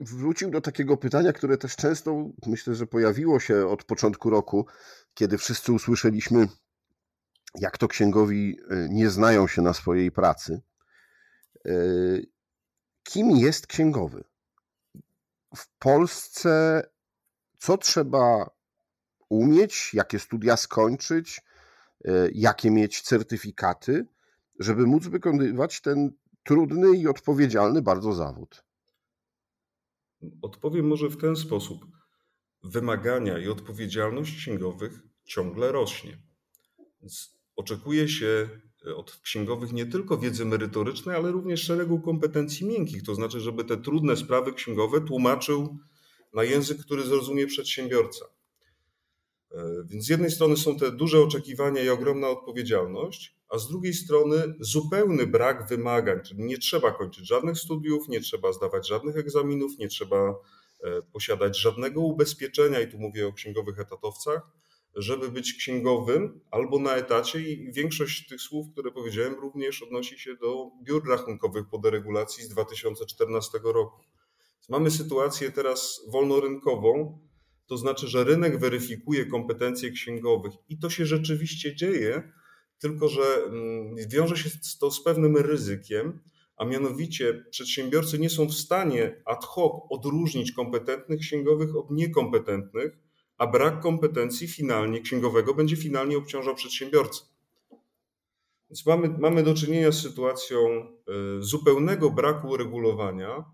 wrócił 0.00 0.50
do 0.50 0.60
takiego 0.60 0.96
pytania, 0.96 1.32
które 1.32 1.58
też 1.58 1.76
często 1.76 2.30
myślę, 2.46 2.74
że 2.74 2.86
pojawiło 2.86 3.40
się 3.40 3.66
od 3.66 3.84
początku 3.84 4.30
roku, 4.30 4.66
kiedy 5.14 5.38
wszyscy 5.38 5.72
usłyszeliśmy, 5.72 6.48
jak 7.54 7.78
to 7.78 7.88
księgowi 7.88 8.58
nie 8.88 9.10
znają 9.10 9.46
się 9.46 9.62
na 9.62 9.74
swojej 9.74 10.12
pracy. 10.12 10.60
Kim 13.02 13.30
jest 13.30 13.66
księgowy? 13.66 14.24
w 15.56 15.68
Polsce 15.78 16.82
co 17.58 17.78
trzeba 17.78 18.50
umieć, 19.28 19.94
jakie 19.94 20.18
studia 20.18 20.56
skończyć, 20.56 21.40
e, 22.04 22.10
jakie 22.34 22.70
mieć 22.70 23.02
certyfikaty, 23.02 24.06
żeby 24.58 24.86
móc 24.86 25.06
wykonywać 25.06 25.80
ten 25.80 26.12
trudny 26.44 26.96
i 26.96 27.08
odpowiedzialny 27.08 27.82
bardzo 27.82 28.12
zawód? 28.12 28.64
Odpowiem 30.42 30.86
może 30.88 31.08
w 31.08 31.16
ten 31.16 31.36
sposób. 31.36 31.86
Wymagania 32.62 33.38
i 33.38 33.48
odpowiedzialność 33.48 34.36
księgowych 34.36 35.02
ciągle 35.24 35.72
rośnie. 35.72 36.18
Oczekuje 37.56 38.08
się 38.08 38.48
E, 38.86 38.96
od 38.96 39.20
księgowych 39.22 39.72
nie 39.72 39.86
tylko 39.86 40.18
wiedzy 40.18 40.44
merytorycznej, 40.44 41.16
ale 41.16 41.30
również 41.30 41.62
szeregu 41.62 42.00
kompetencji 42.00 42.66
miękkich, 42.66 43.02
to 43.02 43.14
znaczy, 43.14 43.40
żeby 43.40 43.64
te 43.64 43.76
trudne 43.76 44.16
sprawy 44.16 44.52
księgowe 44.52 45.00
tłumaczył 45.00 45.78
na 46.34 46.44
język, 46.44 46.78
który 46.78 47.02
zrozumie 47.02 47.46
przedsiębiorca. 47.46 48.24
E, 49.52 49.84
więc 49.84 50.04
z 50.04 50.08
jednej 50.08 50.30
strony 50.30 50.56
są 50.56 50.76
te 50.76 50.92
duże 50.92 51.20
oczekiwania 51.20 51.82
i 51.82 51.88
ogromna 51.88 52.28
odpowiedzialność, 52.28 53.34
a 53.48 53.58
z 53.58 53.68
drugiej 53.68 53.94
strony 53.94 54.54
zupełny 54.60 55.26
brak 55.26 55.68
wymagań, 55.68 56.20
czyli 56.24 56.44
nie 56.44 56.58
trzeba 56.58 56.92
kończyć 56.92 57.28
żadnych 57.28 57.58
studiów, 57.58 58.08
nie 58.08 58.20
trzeba 58.20 58.52
zdawać 58.52 58.88
żadnych 58.88 59.16
egzaminów, 59.16 59.78
nie 59.78 59.88
trzeba 59.88 60.34
e, 60.84 61.02
posiadać 61.12 61.58
żadnego 61.60 62.00
ubezpieczenia, 62.00 62.80
i 62.80 62.90
tu 62.90 62.98
mówię 62.98 63.28
o 63.28 63.32
księgowych 63.32 63.80
etatowcach, 63.80 64.42
żeby 64.94 65.28
być 65.28 65.54
księgowym 65.54 66.40
albo 66.50 66.78
na 66.78 66.96
etacie 66.96 67.40
i 67.40 67.72
większość 67.72 68.28
tych 68.28 68.40
słów, 68.40 68.66
które 68.72 68.90
powiedziałem, 68.90 69.34
również 69.34 69.82
odnosi 69.82 70.18
się 70.18 70.36
do 70.36 70.70
biur 70.82 71.08
rachunkowych 71.08 71.68
po 71.70 71.78
deregulacji 71.78 72.44
z 72.44 72.48
2014 72.48 73.58
roku. 73.64 74.02
Mamy 74.68 74.90
sytuację 74.90 75.50
teraz 75.50 76.00
wolnorynkową, 76.08 77.18
to 77.70 77.76
znaczy, 77.76 78.08
że 78.08 78.24
rynek 78.24 78.60
weryfikuje 78.60 79.26
kompetencje 79.26 79.90
księgowych 79.90 80.52
i 80.68 80.78
to 80.78 80.90
się 80.90 81.06
rzeczywiście 81.06 81.74
dzieje, 81.74 82.32
tylko 82.78 83.08
że 83.08 83.22
mm, 83.22 83.96
wiąże 84.08 84.36
się 84.36 84.50
to 84.80 84.90
z 84.90 85.02
pewnym 85.02 85.36
ryzykiem, 85.36 86.20
a 86.56 86.64
mianowicie 86.64 87.44
przedsiębiorcy 87.50 88.18
nie 88.18 88.30
są 88.30 88.46
w 88.46 88.54
stanie 88.54 89.22
ad 89.24 89.44
hoc 89.44 89.72
odróżnić 89.90 90.52
kompetentnych 90.52 91.20
księgowych 91.20 91.76
od 91.76 91.90
niekompetentnych 91.90 92.98
a 93.38 93.46
brak 93.46 93.80
kompetencji 93.80 94.48
finalnie 94.48 95.00
księgowego 95.00 95.54
będzie 95.54 95.76
finalnie 95.76 96.18
obciążał 96.18 96.54
przedsiębiorcę. 96.54 97.24
Więc 98.70 98.86
mamy, 98.86 99.08
mamy 99.08 99.42
do 99.42 99.54
czynienia 99.54 99.92
z 99.92 100.02
sytuacją 100.02 100.58
e, 100.68 100.92
zupełnego 101.38 102.10
braku 102.10 102.48
uregulowania, 102.48 103.44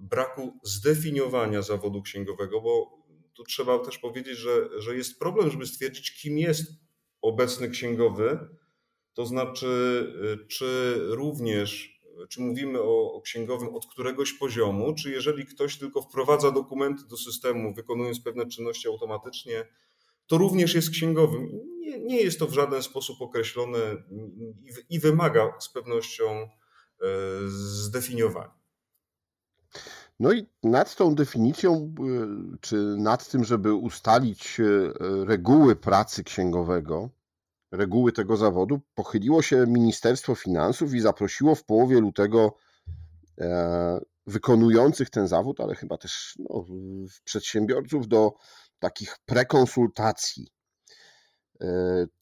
braku 0.00 0.58
zdefiniowania 0.62 1.62
zawodu 1.62 2.02
księgowego, 2.02 2.60
bo 2.60 3.01
tu 3.34 3.44
trzeba 3.44 3.78
też 3.78 3.98
powiedzieć, 3.98 4.38
że, 4.38 4.80
że 4.80 4.96
jest 4.96 5.18
problem, 5.18 5.50
żeby 5.50 5.66
stwierdzić, 5.66 6.22
kim 6.22 6.38
jest 6.38 6.70
obecny 7.22 7.70
księgowy, 7.70 8.38
to 9.14 9.26
znaczy, 9.26 9.66
e, 10.42 10.46
czy 10.46 10.94
również 10.98 11.92
czy 12.28 12.40
mówimy 12.40 12.80
o, 12.82 13.12
o, 13.12 13.20
księgowym 13.20 13.74
od 13.74 13.86
któregoś 13.86 14.32
poziomu, 14.32 14.94
czy 14.94 15.10
jeżeli 15.10 15.46
ktoś 15.46 15.78
tylko 15.78 16.02
wprowadza 16.02 16.50
dokumenty 16.50 17.04
do 17.08 17.16
systemu, 17.16 17.74
wykonując 17.74 18.20
pewne 18.20 18.46
czynności 18.46 18.88
automatycznie, 18.88 19.68
to 20.26 20.38
również 20.38 20.74
jest 20.74 20.90
księgowym. 20.90 21.48
Nie, 21.78 21.98
nie 22.00 22.20
jest 22.20 22.38
to 22.38 22.46
w 22.46 22.52
żaden 22.52 22.82
sposób 22.82 23.22
określone 23.22 23.78
i, 24.90 24.94
i 24.94 25.00
wymaga 25.00 25.52
z 25.60 25.68
pewnością 25.68 26.30
e, 26.30 26.48
zdefiniowania. 27.48 28.61
No 30.20 30.32
i 30.32 30.46
nad 30.62 30.96
tą 30.96 31.14
definicją, 31.14 31.74
e, 31.74 32.56
czy 32.60 32.76
nad 32.98 33.28
tym, 33.28 33.44
żeby 33.44 33.74
ustalić 33.74 34.60
e, 34.60 34.64
reguły 35.24 35.76
pracy 35.76 36.24
księgowego, 36.24 37.10
reguły 37.70 38.12
tego 38.12 38.36
zawodu, 38.36 38.80
pochyliło 38.94 39.42
się 39.42 39.66
Ministerstwo 39.66 40.34
Finansów 40.34 40.94
i 40.94 41.00
zaprosiło 41.00 41.54
w 41.54 41.64
połowie 41.64 42.00
lutego 42.00 42.56
e, 43.40 44.00
wykonujących 44.26 45.10
ten 45.10 45.28
zawód, 45.28 45.60
ale 45.60 45.74
chyba 45.74 45.98
też 45.98 46.34
no, 46.38 46.64
przedsiębiorców 47.24 48.08
do 48.08 48.32
takich 48.78 49.16
prekonsultacji. 49.24 50.48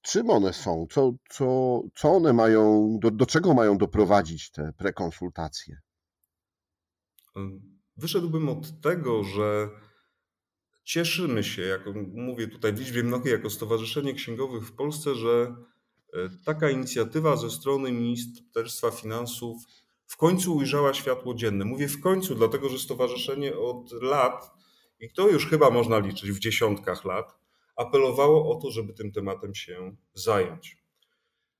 Czym 0.02 0.30
one 0.30 0.52
są? 0.52 0.86
Co, 0.90 1.12
co, 1.30 1.80
co 1.96 2.12
one 2.12 2.32
mają, 2.32 2.96
do, 3.00 3.10
do 3.10 3.26
czego 3.26 3.54
mają 3.54 3.78
doprowadzić 3.78 4.50
te 4.50 4.72
prekonsultacje? 4.72 5.80
Wyszedłbym 8.00 8.48
od 8.48 8.80
tego, 8.80 9.24
że 9.24 9.70
cieszymy 10.84 11.44
się, 11.44 11.62
jak 11.62 11.80
mówię 12.14 12.48
tutaj 12.48 12.72
w 12.72 12.78
liczbie 12.78 13.02
mnogiej, 13.02 13.32
jako 13.32 13.50
Stowarzyszenie 13.50 14.14
Księgowych 14.14 14.66
w 14.66 14.72
Polsce, 14.72 15.14
że 15.14 15.54
e, 16.12 16.16
taka 16.44 16.70
inicjatywa 16.70 17.36
ze 17.36 17.50
strony 17.50 17.92
Ministerstwa 17.92 18.90
Finansów 18.90 19.62
w 20.06 20.16
końcu 20.16 20.56
ujrzała 20.56 20.94
światło 20.94 21.34
dzienne. 21.34 21.64
Mówię 21.64 21.88
w 21.88 22.00
końcu, 22.00 22.34
dlatego 22.34 22.68
że 22.68 22.78
stowarzyszenie 22.78 23.56
od 23.56 23.92
lat, 23.92 24.50
i 25.00 25.12
to 25.12 25.28
już 25.28 25.46
chyba 25.46 25.70
można 25.70 25.98
liczyć 25.98 26.32
w 26.32 26.38
dziesiątkach 26.38 27.04
lat, 27.04 27.38
apelowało 27.76 28.56
o 28.56 28.60
to, 28.60 28.70
żeby 28.70 28.92
tym 28.92 29.12
tematem 29.12 29.54
się 29.54 29.96
zająć. 30.14 30.76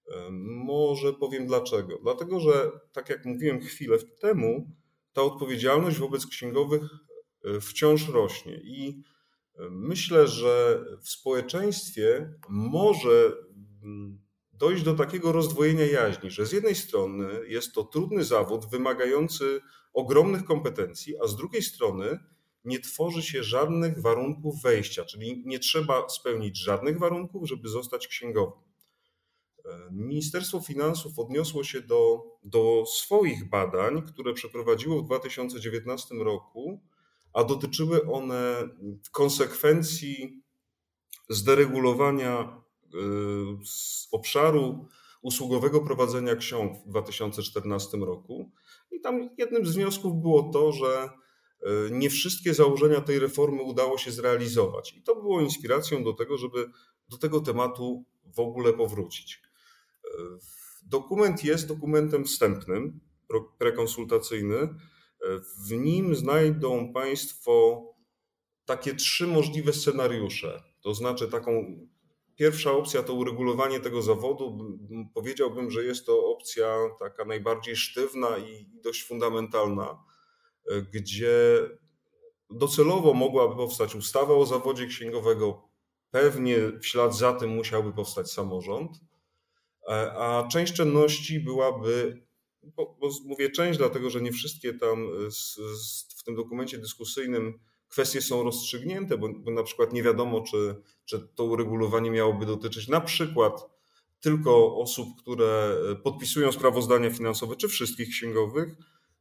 E, 0.08 0.30
może 0.64 1.12
powiem 1.12 1.46
dlaczego. 1.46 1.98
Dlatego, 2.02 2.40
że 2.40 2.70
tak 2.92 3.08
jak 3.08 3.24
mówiłem 3.24 3.60
chwilę 3.60 3.98
temu, 4.20 4.79
ta 5.12 5.22
odpowiedzialność 5.22 5.98
wobec 5.98 6.26
księgowych 6.26 6.82
e, 7.44 7.60
wciąż 7.60 8.08
rośnie 8.08 8.60
i 8.64 9.02
Myślę, 9.70 10.28
że 10.28 10.84
w 11.02 11.10
społeczeństwie 11.10 12.34
może 12.48 13.32
mm, 13.82 14.20
dojść 14.52 14.82
do 14.82 14.94
takiego 14.94 15.32
rozdwojenia 15.32 15.86
jaźni, 15.86 16.30
że 16.30 16.46
z 16.46 16.52
jednej 16.52 16.74
strony 16.74 17.28
jest 17.48 17.74
to 17.74 17.84
trudny 17.84 18.24
zawód 18.24 18.70
wymagający 18.70 19.60
ogromnych 19.92 20.44
kompetencji, 20.44 21.14
a 21.24 21.26
z 21.26 21.36
drugiej 21.36 21.62
strony 21.62 22.18
nie 22.64 22.80
tworzy 22.80 23.22
się 23.22 23.42
żadnych 23.42 24.02
warunków 24.02 24.62
wejścia, 24.62 25.04
czyli 25.04 25.42
nie 25.46 25.58
trzeba 25.58 26.08
spełnić 26.08 26.58
żadnych 26.58 26.98
warunków, 26.98 27.48
żeby 27.48 27.68
zostać 27.68 28.08
księgowym. 28.08 28.69
Ministerstwo 29.90 30.60
Finansów 30.60 31.18
odniosło 31.18 31.64
się 31.64 31.80
do, 31.80 32.24
do 32.44 32.84
swoich 32.86 33.48
badań, 33.48 34.02
które 34.02 34.34
przeprowadziło 34.34 35.02
w 35.02 35.06
2019 35.06 36.14
roku 36.14 36.80
a 37.32 37.44
dotyczyły 37.44 38.12
one 38.12 38.68
konsekwencji 39.12 40.42
zderegulowania 41.28 42.62
y, 42.84 42.96
z 43.64 44.08
obszaru 44.12 44.88
usługowego 45.22 45.80
prowadzenia 45.80 46.36
ksiąg 46.36 46.78
w 46.86 46.88
2014 46.88 47.98
roku 47.98 48.50
I 48.92 49.00
tam 49.00 49.30
jednym 49.38 49.66
z 49.66 49.74
wniosków 49.74 50.20
było 50.20 50.42
to, 50.42 50.72
że 50.72 51.08
nie 51.90 52.10
wszystkie 52.10 52.54
założenia 52.54 53.00
tej 53.00 53.18
reformy 53.18 53.62
udało 53.62 53.98
się 53.98 54.10
zrealizować. 54.10 54.96
I 54.96 55.02
to 55.02 55.14
było 55.14 55.40
inspiracją 55.40 56.04
do 56.04 56.12
tego, 56.12 56.38
żeby 56.38 56.70
do 57.08 57.18
tego 57.18 57.40
tematu 57.40 58.04
w 58.24 58.40
ogóle 58.40 58.72
powrócić. 58.72 59.42
Dokument 60.86 61.44
jest 61.44 61.68
dokumentem 61.68 62.24
wstępnym, 62.24 63.00
prekonsultacyjny. 63.58 64.68
W 65.68 65.72
nim 65.72 66.16
znajdą 66.16 66.92
Państwo 66.92 67.84
takie 68.64 68.94
trzy 68.94 69.26
możliwe 69.26 69.72
scenariusze. 69.72 70.62
To 70.82 70.94
znaczy, 70.94 71.28
taką 71.28 71.78
pierwsza 72.34 72.72
opcja 72.72 73.02
to 73.02 73.14
uregulowanie 73.14 73.80
tego 73.80 74.02
zawodu. 74.02 74.58
Powiedziałbym, 75.14 75.70
że 75.70 75.84
jest 75.84 76.06
to 76.06 76.26
opcja 76.26 76.76
taka 76.98 77.24
najbardziej 77.24 77.76
sztywna 77.76 78.38
i 78.38 78.66
dość 78.84 79.06
fundamentalna, 79.06 80.04
gdzie 80.92 81.60
docelowo 82.50 83.14
mogłaby 83.14 83.56
powstać 83.56 83.94
ustawa 83.94 84.34
o 84.34 84.46
zawodzie 84.46 84.86
księgowego. 84.86 85.68
Pewnie 86.10 86.56
w 86.80 86.86
ślad 86.86 87.16
za 87.16 87.32
tym 87.32 87.50
musiałby 87.50 87.92
powstać 87.92 88.30
samorząd, 88.30 88.90
a 90.18 90.48
część 90.52 90.72
czynności 90.72 91.40
byłaby 91.40 92.22
bo, 92.62 92.96
bo 93.00 93.08
mówię 93.24 93.50
część, 93.50 93.78
dlatego 93.78 94.10
że 94.10 94.20
nie 94.20 94.32
wszystkie 94.32 94.74
tam 94.74 95.08
z, 95.30 95.54
z, 95.56 96.14
w 96.18 96.22
tym 96.22 96.34
dokumencie 96.34 96.78
dyskusyjnym 96.78 97.58
kwestie 97.88 98.22
są 98.22 98.42
rozstrzygnięte, 98.42 99.18
bo, 99.18 99.28
bo, 99.38 99.50
na 99.50 99.62
przykład 99.62 99.92
nie 99.92 100.02
wiadomo, 100.02 100.40
czy, 100.40 100.82
czy 101.04 101.28
to 101.34 101.44
uregulowanie 101.44 102.10
miałoby 102.10 102.46
dotyczyć 102.46 102.88
na 102.88 103.00
przykład 103.00 103.66
tylko 104.20 104.76
osób, 104.76 105.08
które 105.22 105.76
podpisują 106.02 106.52
sprawozdania 106.52 107.10
finansowe, 107.10 107.56
czy 107.56 107.68
wszystkich 107.68 108.08
księgowych. 108.08 108.74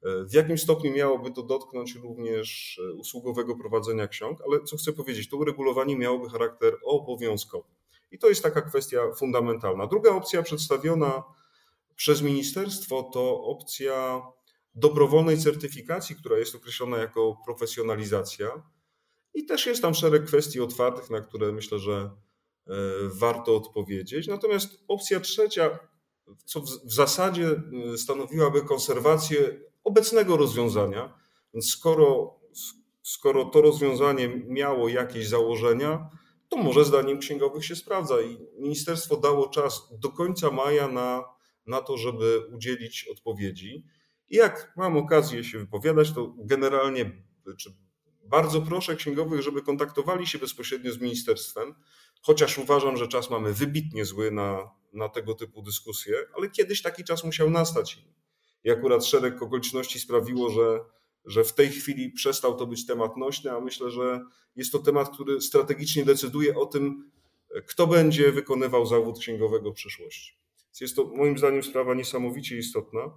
W 0.04 0.34
jakim 0.34 0.58
stopniu 0.58 0.94
miałoby 0.94 1.32
to 1.32 1.44
dotknąć 1.44 1.96
również 1.96 2.82
usługowego 2.98 3.56
prowadzenia 3.56 4.08
ksiąg, 4.08 4.40
ale 4.48 4.64
co 4.64 4.78
chcę 4.78 4.94
powiedzieć, 4.94 5.30
to 5.30 5.38
uregulowanie 5.38 5.96
miałoby 5.96 6.30
charakter 6.30 6.74
obowiązkowy. 6.84 7.79
I 8.12 8.20
to 8.20 8.30
jest 8.30 8.44
taka 8.44 8.62
kwestia 8.62 9.00
fundamentalna. 9.18 9.88
Druga 9.88 10.12
opcja 10.12 10.44
przedstawiona 10.44 11.24
przez 11.96 12.22
ministerstwo 12.22 13.04
to 13.04 13.44
opcja 13.44 14.22
dobrowolnej 14.76 15.38
certyfikacji, 15.38 16.16
która 16.16 16.38
jest 16.38 16.56
określona 16.56 16.98
jako 16.98 17.38
profesjonalizacja. 17.46 18.64
I 19.34 19.46
też 19.46 19.66
jest 19.66 19.82
tam 19.82 19.94
szereg 19.94 20.26
kwestii 20.26 20.62
otwartych, 20.62 21.10
na 21.10 21.22
które 21.22 21.52
myślę, 21.52 21.80
że 21.80 22.12
e, 22.68 22.72
warto 23.14 23.56
odpowiedzieć. 23.56 24.28
Natomiast 24.28 24.84
opcja 24.88 25.20
trzecia, 25.20 25.80
co 26.46 26.62
w 26.62 26.94
zasadzie 26.94 27.62
e, 27.94 27.98
stanowiłaby 27.98 28.62
konserwację 28.62 29.60
obecnego 29.84 30.38
rozwiązania, 30.38 31.14
więc 31.54 31.70
skoro, 31.70 32.40
skoro 33.04 33.46
to 33.46 33.62
rozwiązanie 33.62 34.44
miało 34.48 34.90
jakieś 34.90 35.28
założenia, 35.28 36.10
to 36.50 36.58
może 36.58 36.86
zdaniem 36.86 37.20
księgowych 37.20 37.66
się 37.66 37.76
sprawdza 37.76 38.22
i 38.22 38.38
ministerstwo 38.58 39.18
dało 39.18 39.50
czas 39.50 39.82
do 40.00 40.10
końca 40.10 40.52
maja 40.52 40.88
na 40.88 41.40
na 41.70 41.82
to, 41.82 41.98
żeby 41.98 42.40
udzielić 42.40 43.08
odpowiedzi. 43.12 43.86
I 44.30 44.36
jak 44.36 44.74
mam 44.78 44.98
okazję 44.98 45.44
się 45.44 45.60
wypowiadać, 45.60 46.12
to 46.12 46.36
generalnie 46.38 47.24
czy 47.58 47.74
bardzo 48.24 48.62
proszę 48.62 48.96
księgowych, 48.96 49.42
żeby 49.42 49.62
kontaktowali 49.62 50.28
się 50.28 50.40
bezpośrednio 50.40 50.92
z 50.92 51.00
ministerstwem, 51.00 51.76
chociaż 52.22 52.58
uważam, 52.58 52.98
że 52.98 53.08
czas 53.08 53.30
mamy 53.30 53.54
wybitnie 53.54 54.06
zły 54.06 54.32
na, 54.32 54.72
na 54.94 55.10
tego 55.10 55.36
typu 55.36 55.62
dyskusje, 55.62 56.16
ale 56.38 56.50
kiedyś 56.50 56.82
taki 56.82 57.04
czas 57.04 57.24
musiał 57.24 57.50
nastać. 57.50 58.00
I 58.64 58.72
akurat 58.72 59.06
szereg 59.06 59.42
okoliczności 59.42 60.00
sprawiło, 60.00 60.50
że, 60.50 60.80
że 61.26 61.44
w 61.44 61.54
tej 61.54 61.70
chwili 61.70 62.12
przestał 62.12 62.56
to 62.56 62.68
być 62.68 62.86
temat 62.86 63.18
nośny, 63.18 63.52
a 63.52 63.60
myślę, 63.60 63.92
że 63.92 64.22
jest 64.56 64.72
to 64.72 64.80
temat, 64.80 65.10
który 65.10 65.42
strategicznie 65.42 66.06
decyduje 66.06 66.58
o 66.58 66.66
tym, 66.66 67.12
kto 67.68 67.88
będzie 67.88 68.32
wykonywał 68.32 68.86
zawód 68.86 69.20
księgowego 69.20 69.72
w 69.72 69.76
przyszłości. 69.76 70.40
Jest 70.82 70.96
to 70.96 71.04
moim 71.04 71.38
zdaniem 71.38 71.64
sprawa 71.64 71.94
niesamowicie 71.94 72.58
istotna. 72.58 73.12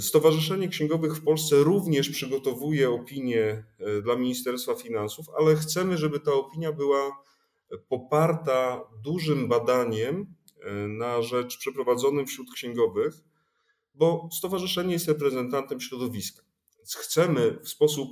Stowarzyszenie 0.00 0.68
Księgowych 0.68 1.16
w 1.16 1.24
Polsce 1.24 1.56
również 1.56 2.10
przygotowuje 2.10 2.90
opinię 2.90 3.64
e, 3.78 4.02
dla 4.02 4.16
Ministerstwa 4.16 4.74
Finansów, 4.74 5.26
ale 5.38 5.56
chcemy, 5.56 5.98
żeby 5.98 6.20
ta 6.20 6.32
opinia 6.32 6.72
była 6.72 7.22
poparta 7.88 8.84
dużym 9.04 9.48
badaniem 9.48 10.34
e, 10.60 10.72
na 10.72 11.22
rzecz 11.22 11.58
przeprowadzonym 11.58 12.26
wśród 12.26 12.52
księgowych, 12.54 13.14
bo 13.94 14.28
stowarzyszenie 14.32 14.92
jest 14.92 15.08
reprezentantem 15.08 15.80
środowiska. 15.80 16.42
Chcemy 16.84 17.58
w 17.62 17.68
sposób 17.68 18.10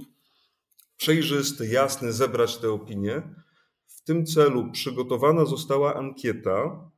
przejrzysty, 0.96 1.66
jasny 1.66 2.12
zebrać 2.12 2.56
tę 2.56 2.70
opinię. 2.70 3.35
W 3.87 4.02
tym 4.02 4.26
celu 4.26 4.70
przygotowana 4.72 5.44
została 5.44 5.94
ankieta, 5.94 6.90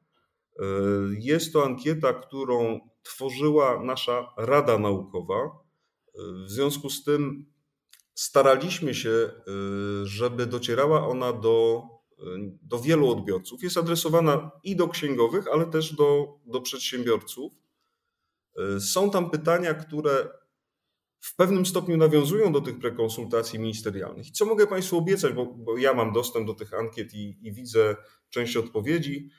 E, 0.59 0.65
jest 1.19 1.53
to 1.53 1.65
ankieta, 1.65 2.13
którą 2.13 2.81
tworzyła 3.03 3.83
nasza 3.85 4.33
Rada 4.37 4.79
Naukowa. 4.79 5.45
E, 5.45 5.51
w 6.47 6.51
związku 6.51 6.91
z 6.91 7.05
tym 7.05 7.47
staraliśmy 8.15 8.95
się, 8.95 9.11
e, 9.11 9.33
żeby 10.05 10.47
docierała 10.47 11.09
ona 11.09 11.33
do, 11.33 11.83
do 12.63 12.79
wielu 12.79 13.11
odbiorców. 13.11 13.63
Jest 13.63 13.77
adresowana 13.77 14.51
i 14.65 14.77
do 14.77 14.89
księgowych, 14.89 15.49
ale 15.53 15.67
też 15.67 15.95
do, 15.95 16.39
do 16.47 16.61
przedsiębiorców. 16.61 17.53
Są 18.81 19.11
tam 19.11 19.31
pytania, 19.31 19.75
które 19.75 20.29
w 21.23 21.37
pewnym 21.37 21.67
stopniu 21.67 21.97
nawiązują 21.97 22.53
do 22.53 22.61
tych 22.61 22.79
prekonsultacji 22.79 23.59
ministerialnych. 23.59 24.31
Co 24.31 24.45
mogę 24.45 24.67
Państwu 24.67 24.99
obiecać, 24.99 25.33
bo, 25.33 25.47
bo 25.47 25.79
ja 25.79 25.95
mam 25.95 26.13
dostęp 26.13 26.47
do 26.47 26.55
tych 26.55 26.75
ankiet 26.75 27.15
i, 27.15 27.39
i 27.43 27.53
widzę 27.53 27.97
część 28.31 28.57
odpowiedzi. 28.57 29.31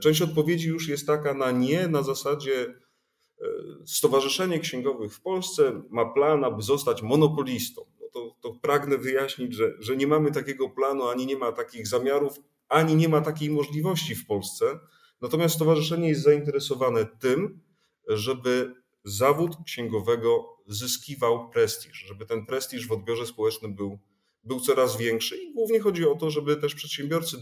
Część 0.00 0.22
odpowiedzi 0.22 0.68
już 0.68 0.88
jest 0.88 1.06
taka 1.06 1.34
na 1.34 1.50
nie, 1.50 1.88
na 1.88 2.02
zasadzie 2.02 2.62
e, 2.64 3.46
Stowarzyszenie 3.86 4.58
Księgowych 4.58 5.14
w 5.14 5.20
Polsce 5.20 5.82
ma 5.90 6.12
plan, 6.12 6.44
aby 6.44 6.62
zostać 6.62 7.02
monopolistą. 7.02 7.82
No 8.00 8.06
to, 8.12 8.36
to 8.40 8.54
pragnę 8.62 8.98
wyjaśnić, 8.98 9.54
że, 9.54 9.72
że 9.78 9.96
nie 9.96 10.06
mamy 10.06 10.30
takiego 10.30 10.68
planu, 10.68 11.08
ani 11.08 11.26
nie 11.26 11.36
ma 11.36 11.52
takich 11.52 11.86
zamiarów, 11.86 12.40
ani 12.68 12.96
nie 12.96 13.08
ma 13.08 13.20
takiej 13.20 13.50
możliwości 13.50 14.14
w 14.14 14.26
Polsce. 14.26 14.78
Natomiast 15.20 15.54
stowarzyszenie 15.54 16.08
jest 16.08 16.22
zainteresowane 16.22 17.06
tym, 17.20 17.60
żeby 18.08 18.83
zawód 19.04 19.56
księgowego 19.66 20.56
zyskiwał 20.66 21.50
prestiż, 21.50 22.04
żeby 22.08 22.26
ten 22.26 22.46
prestiż 22.46 22.88
w 22.88 22.92
odbiorze 22.92 23.26
społecznym 23.26 23.74
był, 23.74 23.98
był 24.44 24.60
coraz 24.60 24.96
większy 24.96 25.36
i 25.36 25.54
głównie 25.54 25.80
chodzi 25.80 26.08
o 26.08 26.14
to, 26.14 26.30
żeby 26.30 26.56
też 26.56 26.74
przedsiębiorcy 26.74 27.36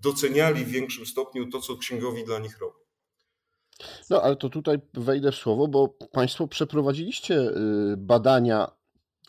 doceniali 0.00 0.64
w 0.64 0.68
większym 0.68 1.06
stopniu 1.06 1.50
to, 1.50 1.60
co 1.60 1.76
księgowi 1.76 2.24
dla 2.24 2.38
nich 2.38 2.58
robi. 2.58 2.78
No 4.10 4.22
ale 4.22 4.36
to 4.36 4.48
tutaj 4.48 4.78
wejdę 4.94 5.32
w 5.32 5.34
słowo, 5.34 5.68
bo 5.68 5.88
Państwo 6.12 6.48
przeprowadziliście 6.48 7.34
y, 7.34 7.96
badania 7.96 8.70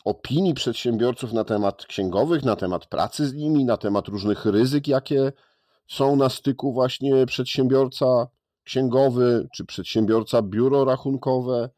opinii 0.04 0.54
przedsiębiorców 0.54 1.32
na 1.32 1.44
temat 1.44 1.86
księgowych, 1.86 2.42
na 2.42 2.56
temat 2.56 2.86
pracy 2.86 3.28
z 3.28 3.34
nimi, 3.34 3.64
na 3.64 3.76
temat 3.76 4.08
różnych 4.08 4.46
ryzyk, 4.46 4.88
jakie 4.88 5.32
są 5.88 6.16
na 6.16 6.28
styku 6.28 6.72
właśnie 6.72 7.26
przedsiębiorca 7.26 8.28
księgowy 8.64 9.48
czy 9.54 9.64
przedsiębiorca 9.64 10.42
biuro 10.42 10.84
rachunkowe. 10.84 11.70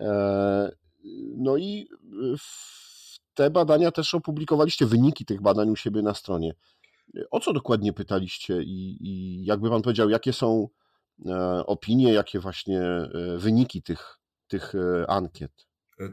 E, 0.00 0.76
no 1.36 1.56
i 1.56 1.88
te 3.34 3.50
badania 3.50 3.90
też 3.90 4.14
opublikowaliście, 4.14 4.86
wyniki 4.86 5.24
tych 5.24 5.42
badań 5.42 5.70
u 5.70 5.76
siebie 5.76 6.02
na 6.02 6.14
stronie. 6.14 6.54
O 7.30 7.40
co 7.40 7.52
dokładnie 7.52 7.92
pytaliście 7.92 8.62
i, 8.62 8.98
i 9.00 9.44
jakby 9.44 9.70
Pan 9.70 9.82
powiedział, 9.82 10.10
jakie 10.10 10.32
są 10.32 10.68
e, 11.26 11.66
opinie, 11.66 12.12
jakie 12.12 12.40
właśnie 12.40 12.80
e, 12.80 13.38
wyniki 13.38 13.82
tych, 13.82 14.18
tych 14.48 14.72
ankiet? 15.08 15.66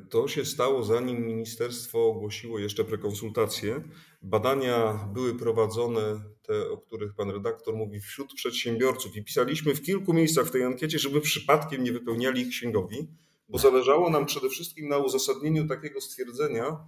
To 0.09 0.27
się 0.27 0.45
stało 0.45 0.83
zanim 0.83 1.25
ministerstwo 1.25 2.07
ogłosiło 2.07 2.59
jeszcze 2.59 2.83
prekonsultacje. 2.83 3.83
Badania 4.21 5.09
były 5.13 5.35
prowadzone, 5.35 6.01
te, 6.41 6.69
o 6.69 6.77
których 6.77 7.15
pan 7.15 7.29
redaktor 7.31 7.75
mówi, 7.75 7.99
wśród 7.99 8.33
przedsiębiorców 8.33 9.15
i 9.15 9.23
pisaliśmy 9.23 9.75
w 9.75 9.81
kilku 9.81 10.13
miejscach 10.13 10.47
w 10.47 10.51
tej 10.51 10.63
ankiecie, 10.63 10.99
żeby 10.99 11.21
przypadkiem 11.21 11.83
nie 11.83 11.91
wypełniali 11.91 12.41
ich 12.41 12.49
księgowi, 12.49 13.07
bo 13.49 13.57
zależało 13.57 14.09
nam 14.09 14.25
przede 14.25 14.49
wszystkim 14.49 14.87
na 14.87 14.97
uzasadnieniu 14.97 15.67
takiego 15.67 16.01
stwierdzenia, 16.01 16.87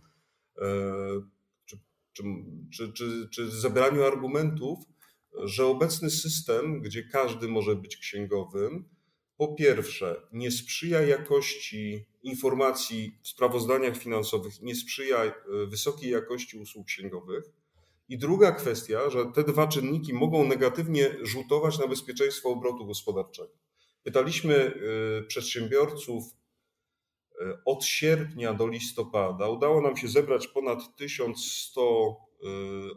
czy, 1.66 2.24
czy, 2.72 2.94
czy, 2.94 3.30
czy 3.32 3.52
zebraniu 3.52 4.04
argumentów, 4.04 4.80
że 5.44 5.66
obecny 5.66 6.10
system, 6.10 6.82
gdzie 6.82 7.04
każdy 7.04 7.48
może 7.48 7.76
być 7.76 7.98
księgowym, 7.98 8.90
po 9.38 9.54
pierwsze, 9.54 10.22
nie 10.32 10.52
sprzyja 10.52 11.02
jakości 11.02 12.06
informacji 12.24 13.20
w 13.24 13.28
sprawozdaniach 13.28 13.98
finansowych, 13.98 14.62
nie 14.62 14.76
sprzyja 14.76 15.24
e, 15.24 15.34
wysokiej 15.68 16.12
jakości 16.12 16.58
usług 16.58 16.88
księgowych. 16.88 17.44
I 18.10 18.18
druga 18.18 18.52
kwestia, 18.52 19.10
że 19.10 19.26
te 19.26 19.44
dwa 19.44 19.68
czynniki 19.68 20.14
mogą 20.14 20.48
negatywnie 20.48 21.16
rzutować 21.22 21.80
na 21.80 21.88
bezpieczeństwo 21.88 22.50
obrotu 22.50 22.86
gospodarczego. 22.86 23.54
Pytaliśmy 24.04 24.56
e, 24.56 25.24
przedsiębiorców, 25.24 26.24
od 27.66 27.86
sierpnia 27.86 28.54
do 28.54 28.68
listopada 28.68 29.50
udało 29.50 29.82
nam 29.82 29.98
się 29.98 30.08
zebrać 30.08 30.48
ponad 30.48 30.96
1100 30.96 32.16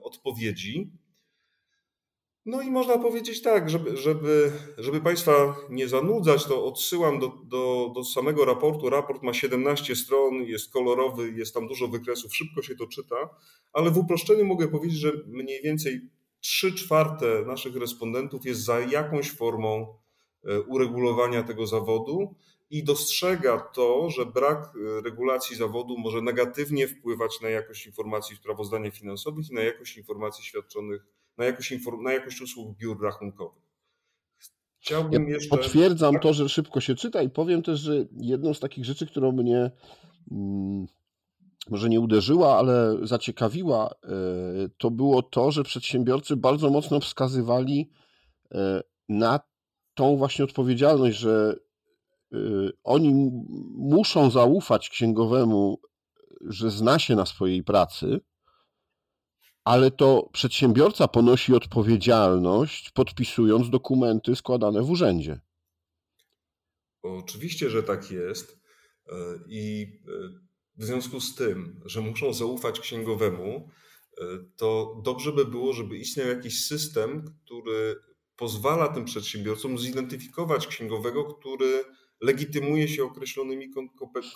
odpowiedzi 0.02 0.92
no 2.48 2.62
i 2.62 2.70
można 2.70 2.98
powiedzieć 2.98 3.42
tak, 3.42 3.70
żeby, 3.70 3.96
żeby, 3.96 4.52
żeby 4.78 5.00
Państwa 5.00 5.56
nie 5.70 5.88
zanudzać, 5.88 6.44
to 6.44 6.64
odsyłam 6.64 7.18
do, 7.18 7.32
do, 7.44 7.92
do 7.94 8.04
samego 8.04 8.44
raportu. 8.44 8.90
Raport 8.90 9.22
ma 9.22 9.34
17 9.34 9.96
stron, 9.96 10.34
jest 10.34 10.72
kolorowy, 10.72 11.32
jest 11.32 11.54
tam 11.54 11.68
dużo 11.68 11.88
wykresów, 11.88 12.36
szybko 12.36 12.62
się 12.62 12.76
to 12.76 12.86
czyta, 12.86 13.16
ale 13.72 13.90
w 13.90 13.98
uproszczeniu 13.98 14.44
mogę 14.44 14.68
powiedzieć, 14.68 14.98
że 14.98 15.12
mniej 15.26 15.62
więcej 15.62 16.00
3 16.40 16.74
czwarte 16.74 17.44
naszych 17.46 17.76
respondentów 17.76 18.46
jest 18.46 18.64
za 18.64 18.80
jakąś 18.80 19.30
formą 19.30 19.94
e, 20.44 20.60
uregulowania 20.60 21.42
tego 21.42 21.66
zawodu 21.66 22.34
i 22.70 22.84
dostrzega 22.84 23.60
to, 23.60 24.10
że 24.10 24.26
brak 24.26 24.58
e, 24.58 25.00
regulacji 25.00 25.56
zawodu 25.56 25.98
może 25.98 26.22
negatywnie 26.22 26.88
wpływać 26.88 27.40
na 27.40 27.48
jakość 27.48 27.86
informacji 27.86 28.36
w 28.36 28.38
sprawozdaniach 28.38 28.94
finansowych 28.94 29.50
i 29.50 29.54
na 29.54 29.60
jakość 29.60 29.96
informacji 29.96 30.44
świadczonych 30.44 31.06
na 31.38 31.44
jakość, 31.44 31.72
inform- 31.72 32.02
na 32.02 32.12
jakość 32.12 32.40
usług 32.40 32.76
biur 32.76 33.02
rachunkowych. 33.02 33.62
Chciałbym 34.80 35.28
ja 35.28 35.34
jeszcze... 35.34 35.56
Potwierdzam 35.56 36.12
tak? 36.12 36.22
to, 36.22 36.32
że 36.32 36.48
szybko 36.48 36.80
się 36.80 36.94
czyta 36.94 37.22
i 37.22 37.30
powiem 37.30 37.62
też, 37.62 37.80
że 37.80 38.06
jedną 38.20 38.54
z 38.54 38.60
takich 38.60 38.84
rzeczy, 38.84 39.06
którą 39.06 39.32
mnie 39.32 39.70
mm, 40.30 40.86
może 41.70 41.88
nie 41.88 42.00
uderzyła, 42.00 42.58
ale 42.58 42.96
zaciekawiła, 43.02 43.90
e, 44.04 44.08
to 44.78 44.90
było 44.90 45.22
to, 45.22 45.50
że 45.50 45.64
przedsiębiorcy 45.64 46.36
bardzo 46.36 46.70
mocno 46.70 47.00
wskazywali 47.00 47.90
e, 48.52 48.82
na 49.08 49.40
tą 49.94 50.16
właśnie 50.16 50.44
odpowiedzialność, 50.44 51.18
że 51.18 51.56
oni 52.84 53.30
muszą 53.74 54.30
zaufać 54.30 54.88
księgowemu, 54.88 55.80
że 56.40 56.70
zna 56.70 56.98
się 56.98 57.16
na 57.16 57.26
swojej 57.26 57.64
pracy, 57.64 58.20
ale 59.64 59.90
to 59.90 60.28
przedsiębiorca 60.32 61.08
ponosi 61.08 61.54
odpowiedzialność, 61.54 62.90
podpisując 62.90 63.70
dokumenty 63.70 64.36
składane 64.36 64.82
w 64.82 64.90
urzędzie. 64.90 65.40
Oczywiście, 67.02 67.70
że 67.70 67.82
tak 67.82 68.10
jest. 68.10 68.58
E, 69.08 69.14
I 69.48 69.82
e, 70.08 70.28
w 70.76 70.84
związku 70.84 71.20
z 71.20 71.34
tym, 71.34 71.80
że 71.84 72.00
muszą 72.00 72.32
zaufać 72.32 72.80
księgowemu, 72.80 73.70
e, 74.20 74.24
to 74.56 75.00
dobrze 75.04 75.32
by 75.32 75.44
było, 75.44 75.72
żeby 75.72 75.96
istniał 75.96 76.28
jakiś 76.28 76.64
system, 76.64 77.24
który 77.44 77.96
pozwala 78.36 78.88
tym 78.88 79.04
przedsiębiorcom 79.04 79.78
zidentyfikować 79.78 80.66
księgowego, 80.66 81.24
który 81.24 81.84
legitymuje 82.20 82.88
się 82.88 83.04
określonymi 83.04 83.70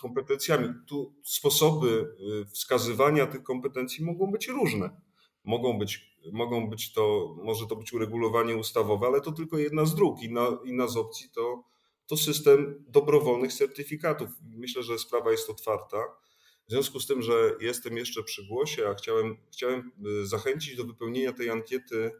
kompetencjami. 0.00 0.68
Tu 0.86 1.14
sposoby 1.24 2.16
wskazywania 2.52 3.26
tych 3.26 3.42
kompetencji 3.42 4.04
mogą 4.04 4.30
być 4.30 4.48
różne. 4.48 5.00
Mogą 5.44 5.78
być, 5.78 6.16
mogą 6.32 6.70
być 6.70 6.92
to, 6.92 7.36
może 7.44 7.66
to 7.66 7.76
być 7.76 7.92
uregulowanie 7.92 8.56
ustawowe, 8.56 9.06
ale 9.06 9.20
to 9.20 9.32
tylko 9.32 9.58
jedna 9.58 9.84
z 9.84 9.94
dróg. 9.94 10.22
Inna, 10.22 10.58
inna 10.64 10.88
z 10.88 10.96
opcji 10.96 11.30
to, 11.30 11.64
to 12.06 12.16
system 12.16 12.84
dobrowolnych 12.88 13.52
certyfikatów. 13.52 14.30
Myślę, 14.42 14.82
że 14.82 14.98
sprawa 14.98 15.30
jest 15.30 15.50
otwarta. 15.50 15.96
W 16.68 16.70
związku 16.70 17.00
z 17.00 17.06
tym, 17.06 17.22
że 17.22 17.54
jestem 17.60 17.96
jeszcze 17.96 18.22
przy 18.22 18.46
głosie, 18.46 18.88
a 18.88 18.94
chciałem, 18.94 19.36
chciałem 19.52 19.92
y, 20.22 20.26
zachęcić 20.26 20.76
do 20.76 20.84
wypełnienia 20.84 21.32
tej 21.32 21.50
ankiety, 21.50 22.10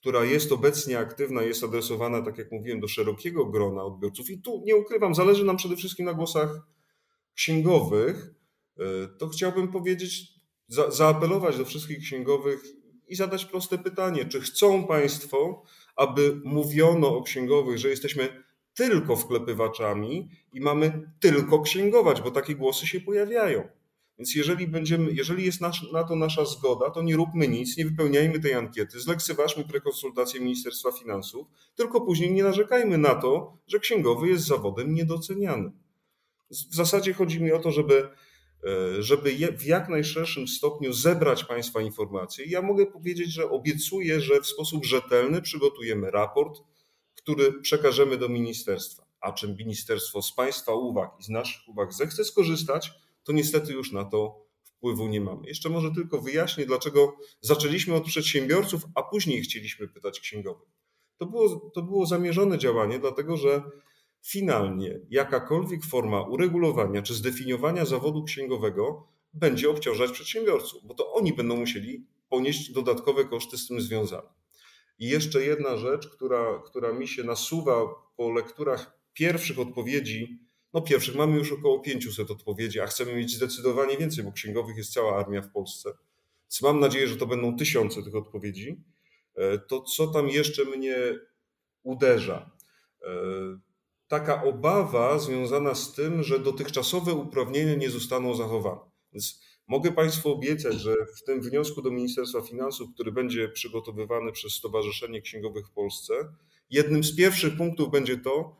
która 0.00 0.24
jest 0.24 0.52
obecnie 0.52 0.98
aktywna, 0.98 1.42
jest 1.42 1.64
adresowana, 1.64 2.22
tak 2.22 2.38
jak 2.38 2.52
mówiłem, 2.52 2.80
do 2.80 2.88
szerokiego 2.88 3.46
grona 3.46 3.84
odbiorców. 3.84 4.30
I 4.30 4.42
tu 4.42 4.62
nie 4.66 4.76
ukrywam, 4.76 5.14
zależy 5.14 5.44
nam 5.44 5.56
przede 5.56 5.76
wszystkim 5.76 6.06
na 6.06 6.14
głosach 6.14 6.66
księgowych. 7.34 8.34
Y, 8.80 8.82
to 9.18 9.28
chciałbym 9.28 9.68
powiedzieć 9.68 10.38
za, 10.68 10.90
zaapelować 10.90 11.58
do 11.58 11.64
wszystkich 11.64 11.98
księgowych 11.98 12.64
i 13.08 13.16
zadać 13.16 13.44
proste 13.44 13.78
pytanie: 13.78 14.24
czy 14.24 14.40
chcą 14.40 14.86
Państwo, 14.86 15.62
aby 15.96 16.40
mówiono 16.44 17.16
o 17.16 17.22
księgowych, 17.22 17.78
że 17.78 17.88
jesteśmy 17.88 18.44
tylko 18.74 19.16
wklepywaczami 19.16 20.28
i 20.52 20.60
mamy 20.60 21.10
tylko 21.20 21.60
księgować, 21.62 22.22
bo 22.22 22.30
takie 22.30 22.54
głosy 22.54 22.86
się 22.86 23.00
pojawiają. 23.00 23.68
Więc 24.18 24.34
jeżeli, 24.34 24.68
będziemy, 24.68 25.12
jeżeli 25.12 25.46
jest 25.46 25.60
nasz, 25.60 25.92
na 25.92 26.04
to 26.04 26.16
nasza 26.16 26.44
zgoda, 26.44 26.90
to 26.90 27.02
nie 27.02 27.16
róbmy 27.16 27.48
nic, 27.48 27.76
nie 27.76 27.84
wypełniajmy 27.84 28.40
tej 28.40 28.54
ankiety, 28.54 29.00
zlekceważmy 29.00 29.64
prekonsultację 29.64 30.40
Ministerstwa 30.40 30.92
Finansów, 30.92 31.46
tylko 31.74 32.00
później 32.00 32.32
nie 32.32 32.42
narzekajmy 32.42 32.98
na 32.98 33.14
to, 33.14 33.58
że 33.66 33.78
księgowy 33.78 34.28
jest 34.28 34.44
zawodem 34.44 34.94
niedocenianym. 34.94 35.72
W 36.50 36.74
zasadzie 36.74 37.12
chodzi 37.12 37.42
mi 37.42 37.52
o 37.52 37.58
to, 37.58 37.70
żeby 37.70 38.08
E, 38.64 39.02
żeby 39.02 39.34
w 39.58 39.64
jak 39.64 39.88
najszerszym 39.88 40.48
stopniu 40.48 40.92
zebrać 40.92 41.44
Państwa 41.44 41.80
informacje. 41.80 42.46
Ja 42.46 42.62
mogę 42.62 42.86
powiedzieć, 42.86 43.32
że 43.32 43.50
obiecuję, 43.50 44.20
że 44.20 44.40
w 44.40 44.46
sposób 44.46 44.84
rzetelny 44.84 45.42
przygotujemy 45.42 46.10
raport, 46.10 46.60
który 47.14 47.52
przekażemy 47.52 48.16
do 48.16 48.28
ministerstwa. 48.28 49.06
A 49.20 49.32
czym 49.32 49.56
ministerstwo 49.56 50.22
z 50.22 50.32
Państwa 50.32 50.74
uwag 50.74 51.10
i 51.20 51.22
z 51.22 51.28
naszych 51.28 51.68
uwag 51.68 51.92
zechce 51.92 52.24
skorzystać, 52.24 52.90
to 53.28 53.32
niestety 53.32 53.72
już 53.72 53.92
na 53.92 54.04
to 54.04 54.46
wpływu 54.64 55.08
nie 55.08 55.20
mamy. 55.20 55.46
Jeszcze 55.46 55.68
może 55.68 55.90
tylko 55.94 56.20
wyjaśnię, 56.20 56.66
dlaczego 56.66 57.16
zaczęliśmy 57.40 57.94
od 57.94 58.04
przedsiębiorców, 58.04 58.82
a 58.94 59.02
później 59.02 59.42
chcieliśmy 59.42 59.88
pytać 59.88 60.20
księgowych. 60.20 60.68
To 61.18 61.26
było, 61.26 61.70
to 61.74 61.82
było 61.82 62.06
zamierzone 62.06 62.58
działanie, 62.58 62.98
dlatego 62.98 63.36
że 63.36 63.62
Finalnie 64.22 65.00
jakakolwiek 65.10 65.84
forma 65.84 66.22
uregulowania 66.22 67.02
czy 67.02 67.14
zdefiniowania 67.14 67.84
zawodu 67.84 68.24
księgowego 68.24 69.08
będzie 69.34 69.70
obciążać 69.70 70.10
przedsiębiorców, 70.10 70.86
bo 70.86 70.94
to 70.94 71.12
oni 71.12 71.32
będą 71.32 71.56
musieli 71.56 72.06
ponieść 72.28 72.72
dodatkowe 72.72 73.24
koszty 73.24 73.58
z 73.58 73.68
tym 73.68 73.80
związane. 73.80 74.28
I 74.98 75.08
jeszcze 75.08 75.44
jedna 75.44 75.76
rzecz, 75.76 76.08
która, 76.08 76.62
która 76.66 76.92
mi 76.92 77.08
się 77.08 77.24
nasuwa 77.24 77.74
po 78.16 78.32
lekturach 78.32 78.98
pierwszych 79.12 79.58
odpowiedzi. 79.58 80.38
No 80.72 80.82
pierwszych 80.82 81.14
mamy 81.14 81.38
już 81.38 81.52
około 81.52 81.80
500 81.80 82.30
odpowiedzi, 82.30 82.80
a 82.80 82.86
chcemy 82.86 83.14
mieć 83.14 83.36
zdecydowanie 83.36 83.96
więcej, 83.96 84.24
bo 84.24 84.32
księgowych 84.32 84.76
jest 84.76 84.92
cała 84.92 85.16
armia 85.16 85.42
w 85.42 85.52
Polsce. 85.52 85.90
Więc 86.42 86.62
mam 86.62 86.80
nadzieję, 86.80 87.08
że 87.08 87.16
to 87.16 87.26
będą 87.26 87.56
tysiące 87.56 88.02
tych 88.02 88.14
odpowiedzi. 88.14 88.84
E, 89.34 89.58
to 89.58 89.82
co 89.82 90.06
tam 90.06 90.28
jeszcze 90.28 90.64
mnie 90.64 90.96
uderza? 91.82 92.50
E, 93.02 93.08
taka 94.08 94.42
obawa 94.44 95.18
związana 95.18 95.74
z 95.74 95.94
tym, 95.94 96.22
że 96.22 96.38
dotychczasowe 96.38 97.14
uprawnienia 97.14 97.74
nie 97.74 97.90
zostaną 97.90 98.34
zachowane. 98.34 98.80
Więc 99.12 99.40
mogę 99.68 99.92
Państwu 99.92 100.32
obiecać, 100.32 100.74
że 100.74 100.94
w 101.16 101.24
tym 101.24 101.40
wniosku 101.40 101.82
do 101.82 101.90
Ministerstwa 101.90 102.40
Finansów, 102.40 102.88
który 102.94 103.12
będzie 103.12 103.48
przygotowywany 103.48 104.32
przez 104.32 104.52
Stowarzyszenie 104.52 105.22
Księgowych 105.22 105.66
w 105.66 105.70
Polsce, 105.70 106.14
jednym 106.70 107.04
z 107.04 107.16
pierwszych 107.16 107.56
punktów 107.56 107.90
będzie 107.90 108.16
to, 108.16 108.56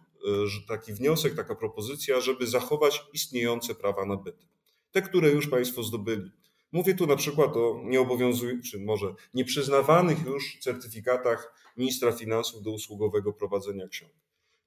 taki 0.68 0.92
wniosek, 0.92 1.34
taka 1.34 1.54
propozycja, 1.54 2.20
żeby 2.20 2.46
zachować 2.46 3.04
istniejące 3.12 3.74
prawa 3.74 4.06
nabyte. 4.06 4.46
Te, 4.90 5.02
które 5.02 5.30
już 5.30 5.48
Państwo 5.48 5.82
zdobyli. 5.82 6.30
Mówię 6.72 6.94
tu 6.94 7.06
na 7.06 7.16
przykład 7.16 7.56
o 7.56 7.82
nieobowiązujących, 7.84 8.70
czy 8.70 8.78
może 8.78 9.14
nieprzyznawanych 9.34 10.24
już 10.26 10.58
certyfikatach 10.60 11.54
ministra 11.76 12.12
finansów 12.12 12.62
do 12.62 12.70
usługowego 12.70 13.32
prowadzenia 13.32 13.88
ksiąg. 13.88 14.12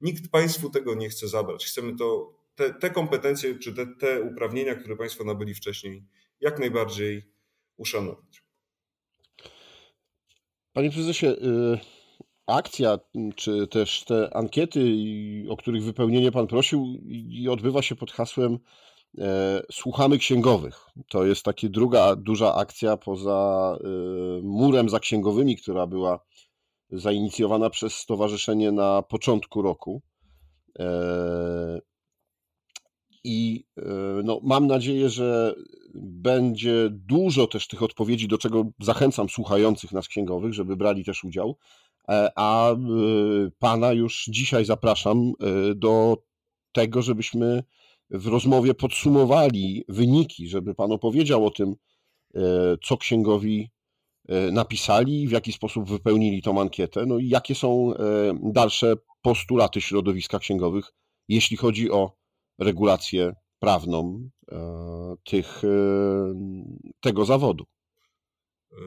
Nikt 0.01 0.31
Państwu 0.31 0.69
tego 0.69 0.95
nie 0.95 1.09
chce 1.09 1.27
zabrać. 1.27 1.65
Chcemy 1.65 1.95
to, 1.95 2.33
te, 2.55 2.73
te 2.73 2.89
kompetencje 2.89 3.59
czy 3.59 3.73
te, 3.73 3.87
te 3.87 4.21
uprawnienia, 4.21 4.75
które 4.75 4.95
Państwo 4.95 5.23
nabyli 5.23 5.53
wcześniej, 5.53 6.03
jak 6.39 6.59
najbardziej 6.59 7.31
uszanować. 7.77 8.43
Panie 10.73 10.91
prezesie, 10.91 11.27
y, 11.27 12.00
akcja, 12.47 12.99
czy 13.35 13.67
też 13.67 14.03
te 14.05 14.35
ankiety, 14.35 14.95
o 15.49 15.57
których 15.57 15.83
wypełnienie 15.83 16.31
Pan 16.31 16.47
prosił, 16.47 16.85
odbywa 17.49 17.81
się 17.81 17.95
pod 17.95 18.11
hasłem 18.11 18.59
e, 19.17 19.61
Słuchamy 19.71 20.17
księgowych. 20.17 20.85
To 21.09 21.25
jest 21.25 21.43
taka 21.43 21.67
druga 21.69 22.15
duża 22.15 22.55
akcja 22.55 22.97
poza 22.97 23.77
y, 24.39 24.41
murem 24.43 24.89
za 24.89 24.99
księgowymi, 24.99 25.57
która 25.57 25.87
była 25.87 26.19
zainicjowana 26.91 27.69
przez 27.69 27.93
stowarzyszenie 27.93 28.71
na 28.71 29.01
początku 29.01 29.61
roku. 29.61 30.01
E, 30.79 31.79
I 33.23 33.65
e, 33.77 33.83
no, 34.23 34.39
mam 34.43 34.67
nadzieję, 34.67 35.09
że 35.09 35.55
będzie 35.95 36.89
dużo 36.91 37.47
też 37.47 37.67
tych 37.67 37.83
odpowiedzi, 37.83 38.27
do 38.27 38.37
czego 38.37 38.63
zachęcam 38.79 39.29
słuchających 39.29 39.91
nas 39.91 40.07
księgowych, 40.07 40.53
żeby 40.53 40.75
brali 40.75 41.05
też 41.05 41.23
udział. 41.23 41.57
E, 42.09 42.31
a 42.35 42.75
pana 43.59 43.93
już 43.93 44.25
dzisiaj 44.29 44.65
zapraszam 44.65 45.33
do 45.75 46.17
tego, 46.71 47.01
żebyśmy 47.01 47.63
w 48.09 48.27
rozmowie 48.27 48.73
podsumowali 48.73 49.85
wyniki, 49.89 50.47
żeby 50.47 50.75
pan 50.75 50.91
opowiedział 50.91 51.45
o 51.45 51.51
tym, 51.51 51.75
co 52.83 52.97
księgowi 52.97 53.71
napisali, 54.51 55.27
w 55.27 55.31
jaki 55.31 55.51
sposób 55.51 55.89
wypełnili 55.89 56.41
tą 56.41 56.61
ankietę, 56.61 57.05
no 57.05 57.17
i 57.17 57.29
jakie 57.29 57.55
są 57.55 57.93
dalsze 58.43 58.93
postulaty 59.21 59.81
środowiska 59.81 60.39
księgowych, 60.39 60.93
jeśli 61.27 61.57
chodzi 61.57 61.91
o 61.91 62.11
regulację 62.59 63.33
prawną 63.59 64.29
tych, 65.23 65.61
tego 66.99 67.25
zawodu. 67.25 67.65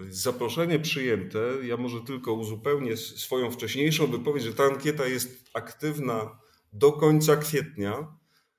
Zaproszenie 0.09 0.79
przyjęte. 0.79 1.39
Ja 1.63 1.77
może 1.77 2.01
tylko 2.01 2.33
uzupełnię 2.33 2.97
swoją 2.97 3.51
wcześniejszą 3.51 4.07
wypowiedź, 4.07 4.43
że 4.43 4.55
ta 4.55 4.65
ankieta 4.65 5.07
jest 5.07 5.51
aktywna 5.55 6.39
do 6.73 6.93
końca 6.93 7.37
kwietnia. 7.37 8.17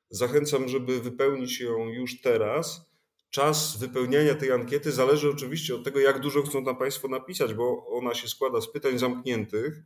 Zachęcam, 0.09 0.67
żeby 0.67 1.01
wypełnić 1.01 1.59
ją 1.59 1.87
już 1.87 2.21
teraz. 2.21 2.95
Czas 3.29 3.77
wypełniania 3.77 4.35
tej 4.35 4.51
ankiety 4.51 4.91
zależy 4.91 5.29
oczywiście 5.29 5.75
od 5.75 5.83
tego, 5.83 5.99
jak 5.99 6.19
dużo 6.19 6.41
chcą 6.41 6.65
tam 6.65 6.77
Państwo 6.77 7.07
napisać, 7.07 7.53
bo 7.53 7.87
ona 7.87 8.13
się 8.13 8.27
składa 8.27 8.61
z 8.61 8.71
pytań 8.71 8.99
zamkniętych. 8.99 9.83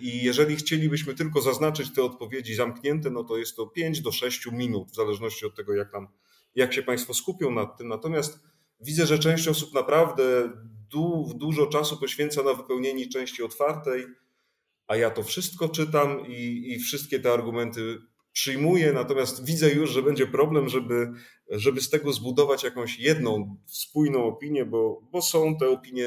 I 0.00 0.24
jeżeli 0.24 0.56
chcielibyśmy 0.56 1.14
tylko 1.14 1.40
zaznaczyć 1.40 1.94
te 1.94 2.02
odpowiedzi 2.02 2.54
zamknięte, 2.54 3.10
no 3.10 3.24
to 3.24 3.36
jest 3.36 3.56
to 3.56 3.66
5 3.66 4.00
do 4.00 4.12
6 4.12 4.46
minut, 4.52 4.90
w 4.90 4.94
zależności 4.94 5.46
od 5.46 5.54
tego, 5.54 5.74
jak, 5.74 5.92
tam, 5.92 6.08
jak 6.54 6.72
się 6.72 6.82
Państwo 6.82 7.14
skupią 7.14 7.50
nad 7.50 7.78
tym. 7.78 7.88
Natomiast 7.88 8.40
widzę, 8.84 9.06
że 9.06 9.18
część 9.18 9.48
osób 9.48 9.74
naprawdę 9.74 10.50
du, 10.90 11.32
dużo 11.36 11.66
czasu 11.66 11.96
poświęca 11.96 12.42
na 12.42 12.54
wypełnienie 12.54 13.08
części 13.08 13.42
otwartej, 13.42 14.04
a 14.86 14.96
ja 14.96 15.10
to 15.10 15.22
wszystko 15.22 15.68
czytam 15.68 16.26
i, 16.26 16.72
i 16.72 16.78
wszystkie 16.78 17.20
te 17.20 17.32
argumenty 17.32 17.98
przyjmuję, 18.32 18.92
natomiast 18.92 19.44
widzę 19.44 19.70
już, 19.70 19.90
że 19.90 20.02
będzie 20.02 20.26
problem, 20.26 20.68
żeby, 20.68 21.12
żeby 21.50 21.80
z 21.80 21.90
tego 21.90 22.12
zbudować 22.12 22.62
jakąś 22.64 22.98
jedną 22.98 23.56
spójną 23.66 24.24
opinię, 24.24 24.64
bo, 24.64 25.00
bo 25.12 25.22
są 25.22 25.56
te 25.56 25.68
opinie 25.68 26.06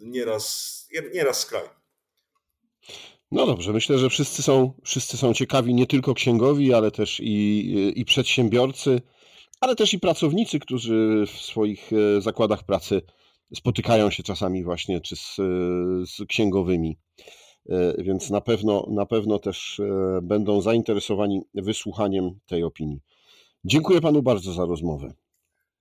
nieraz, 0.00 0.88
nieraz 1.14 1.40
skrajne. 1.40 1.82
No 3.30 3.46
dobrze, 3.46 3.72
myślę, 3.72 3.98
że 3.98 4.10
wszyscy 4.10 4.42
są, 4.42 4.72
wszyscy 4.84 5.16
są 5.16 5.34
ciekawi, 5.34 5.74
nie 5.74 5.86
tylko 5.86 6.14
księgowi, 6.14 6.74
ale 6.74 6.90
też 6.90 7.20
i, 7.20 7.92
i 7.96 8.04
przedsiębiorcy, 8.04 9.00
ale 9.62 9.76
też 9.76 9.94
i 9.94 9.98
pracownicy, 9.98 10.58
którzy 10.58 11.24
w 11.26 11.30
swoich 11.30 11.90
e, 11.92 12.20
zakładach 12.20 12.64
pracy 12.64 13.02
spotykają 13.54 14.10
się 14.10 14.22
czasami 14.22 14.64
właśnie 14.64 15.00
czy 15.00 15.16
z, 15.16 15.36
z 16.10 16.26
księgowymi. 16.28 16.98
E, 17.68 18.02
więc 18.02 18.30
na 18.30 18.40
pewno, 18.40 18.86
na 18.90 19.06
pewno 19.06 19.38
też 19.38 19.80
e, 19.80 20.20
będą 20.22 20.60
zainteresowani 20.60 21.42
wysłuchaniem 21.54 22.30
tej 22.46 22.62
opinii. 22.62 23.00
Dziękuję 23.64 24.00
panu 24.00 24.22
bardzo 24.22 24.52
za 24.52 24.66
rozmowę. 24.66 25.12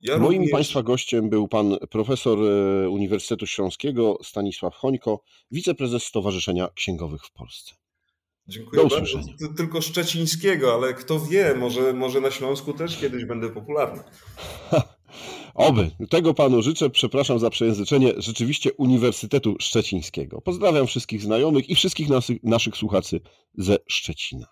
Ja 0.01 0.17
Moim 0.17 0.37
również... 0.37 0.51
Państwa 0.51 0.83
gościem 0.83 1.29
był 1.29 1.47
pan 1.47 1.77
profesor 1.89 2.39
e, 2.39 2.89
Uniwersytetu 2.89 3.47
Śląskiego 3.47 4.17
Stanisław 4.23 4.75
Chońko, 4.75 5.21
wiceprezes 5.51 6.03
Stowarzyszenia 6.03 6.67
Księgowych 6.75 7.25
w 7.25 7.31
Polsce. 7.31 7.80
Dziękuję 8.47 8.87
bardzo. 8.87 9.19
Tylko 9.57 9.81
szczecińskiego, 9.81 10.73
ale 10.73 10.93
kto 10.93 11.19
wie, 11.19 11.55
może, 11.55 11.93
może 11.93 12.21
na 12.21 12.31
Śląsku 12.31 12.73
też 12.73 12.97
kiedyś 12.97 13.25
będę 13.25 13.49
popularny. 13.49 14.03
Oby. 15.53 15.91
Tego 16.09 16.33
panu 16.33 16.61
życzę. 16.61 16.89
Przepraszam 16.89 17.39
za 17.39 17.49
przejęzyczenie. 17.49 18.13
Rzeczywiście 18.17 18.73
Uniwersytetu 18.73 19.55
Szczecińskiego. 19.59 20.41
Pozdrawiam 20.41 20.87
wszystkich 20.87 21.21
znajomych 21.21 21.69
i 21.69 21.75
wszystkich 21.75 22.07
naszych 22.43 22.77
słuchaczy 22.77 23.21
ze 23.57 23.77
Szczecina. 23.87 24.47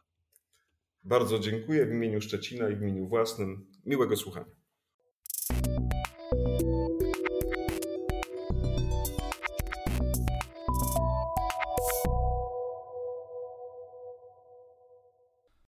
Bardzo 1.04 1.40
dziękuję 1.40 1.86
w 1.86 1.92
imieniu 1.92 2.22
Szczecina 2.22 2.70
i 2.70 2.76
w 2.76 2.82
imieniu 2.82 3.08
własnym. 3.08 3.66
Miłego 3.86 4.18
słuchania. 4.18 4.46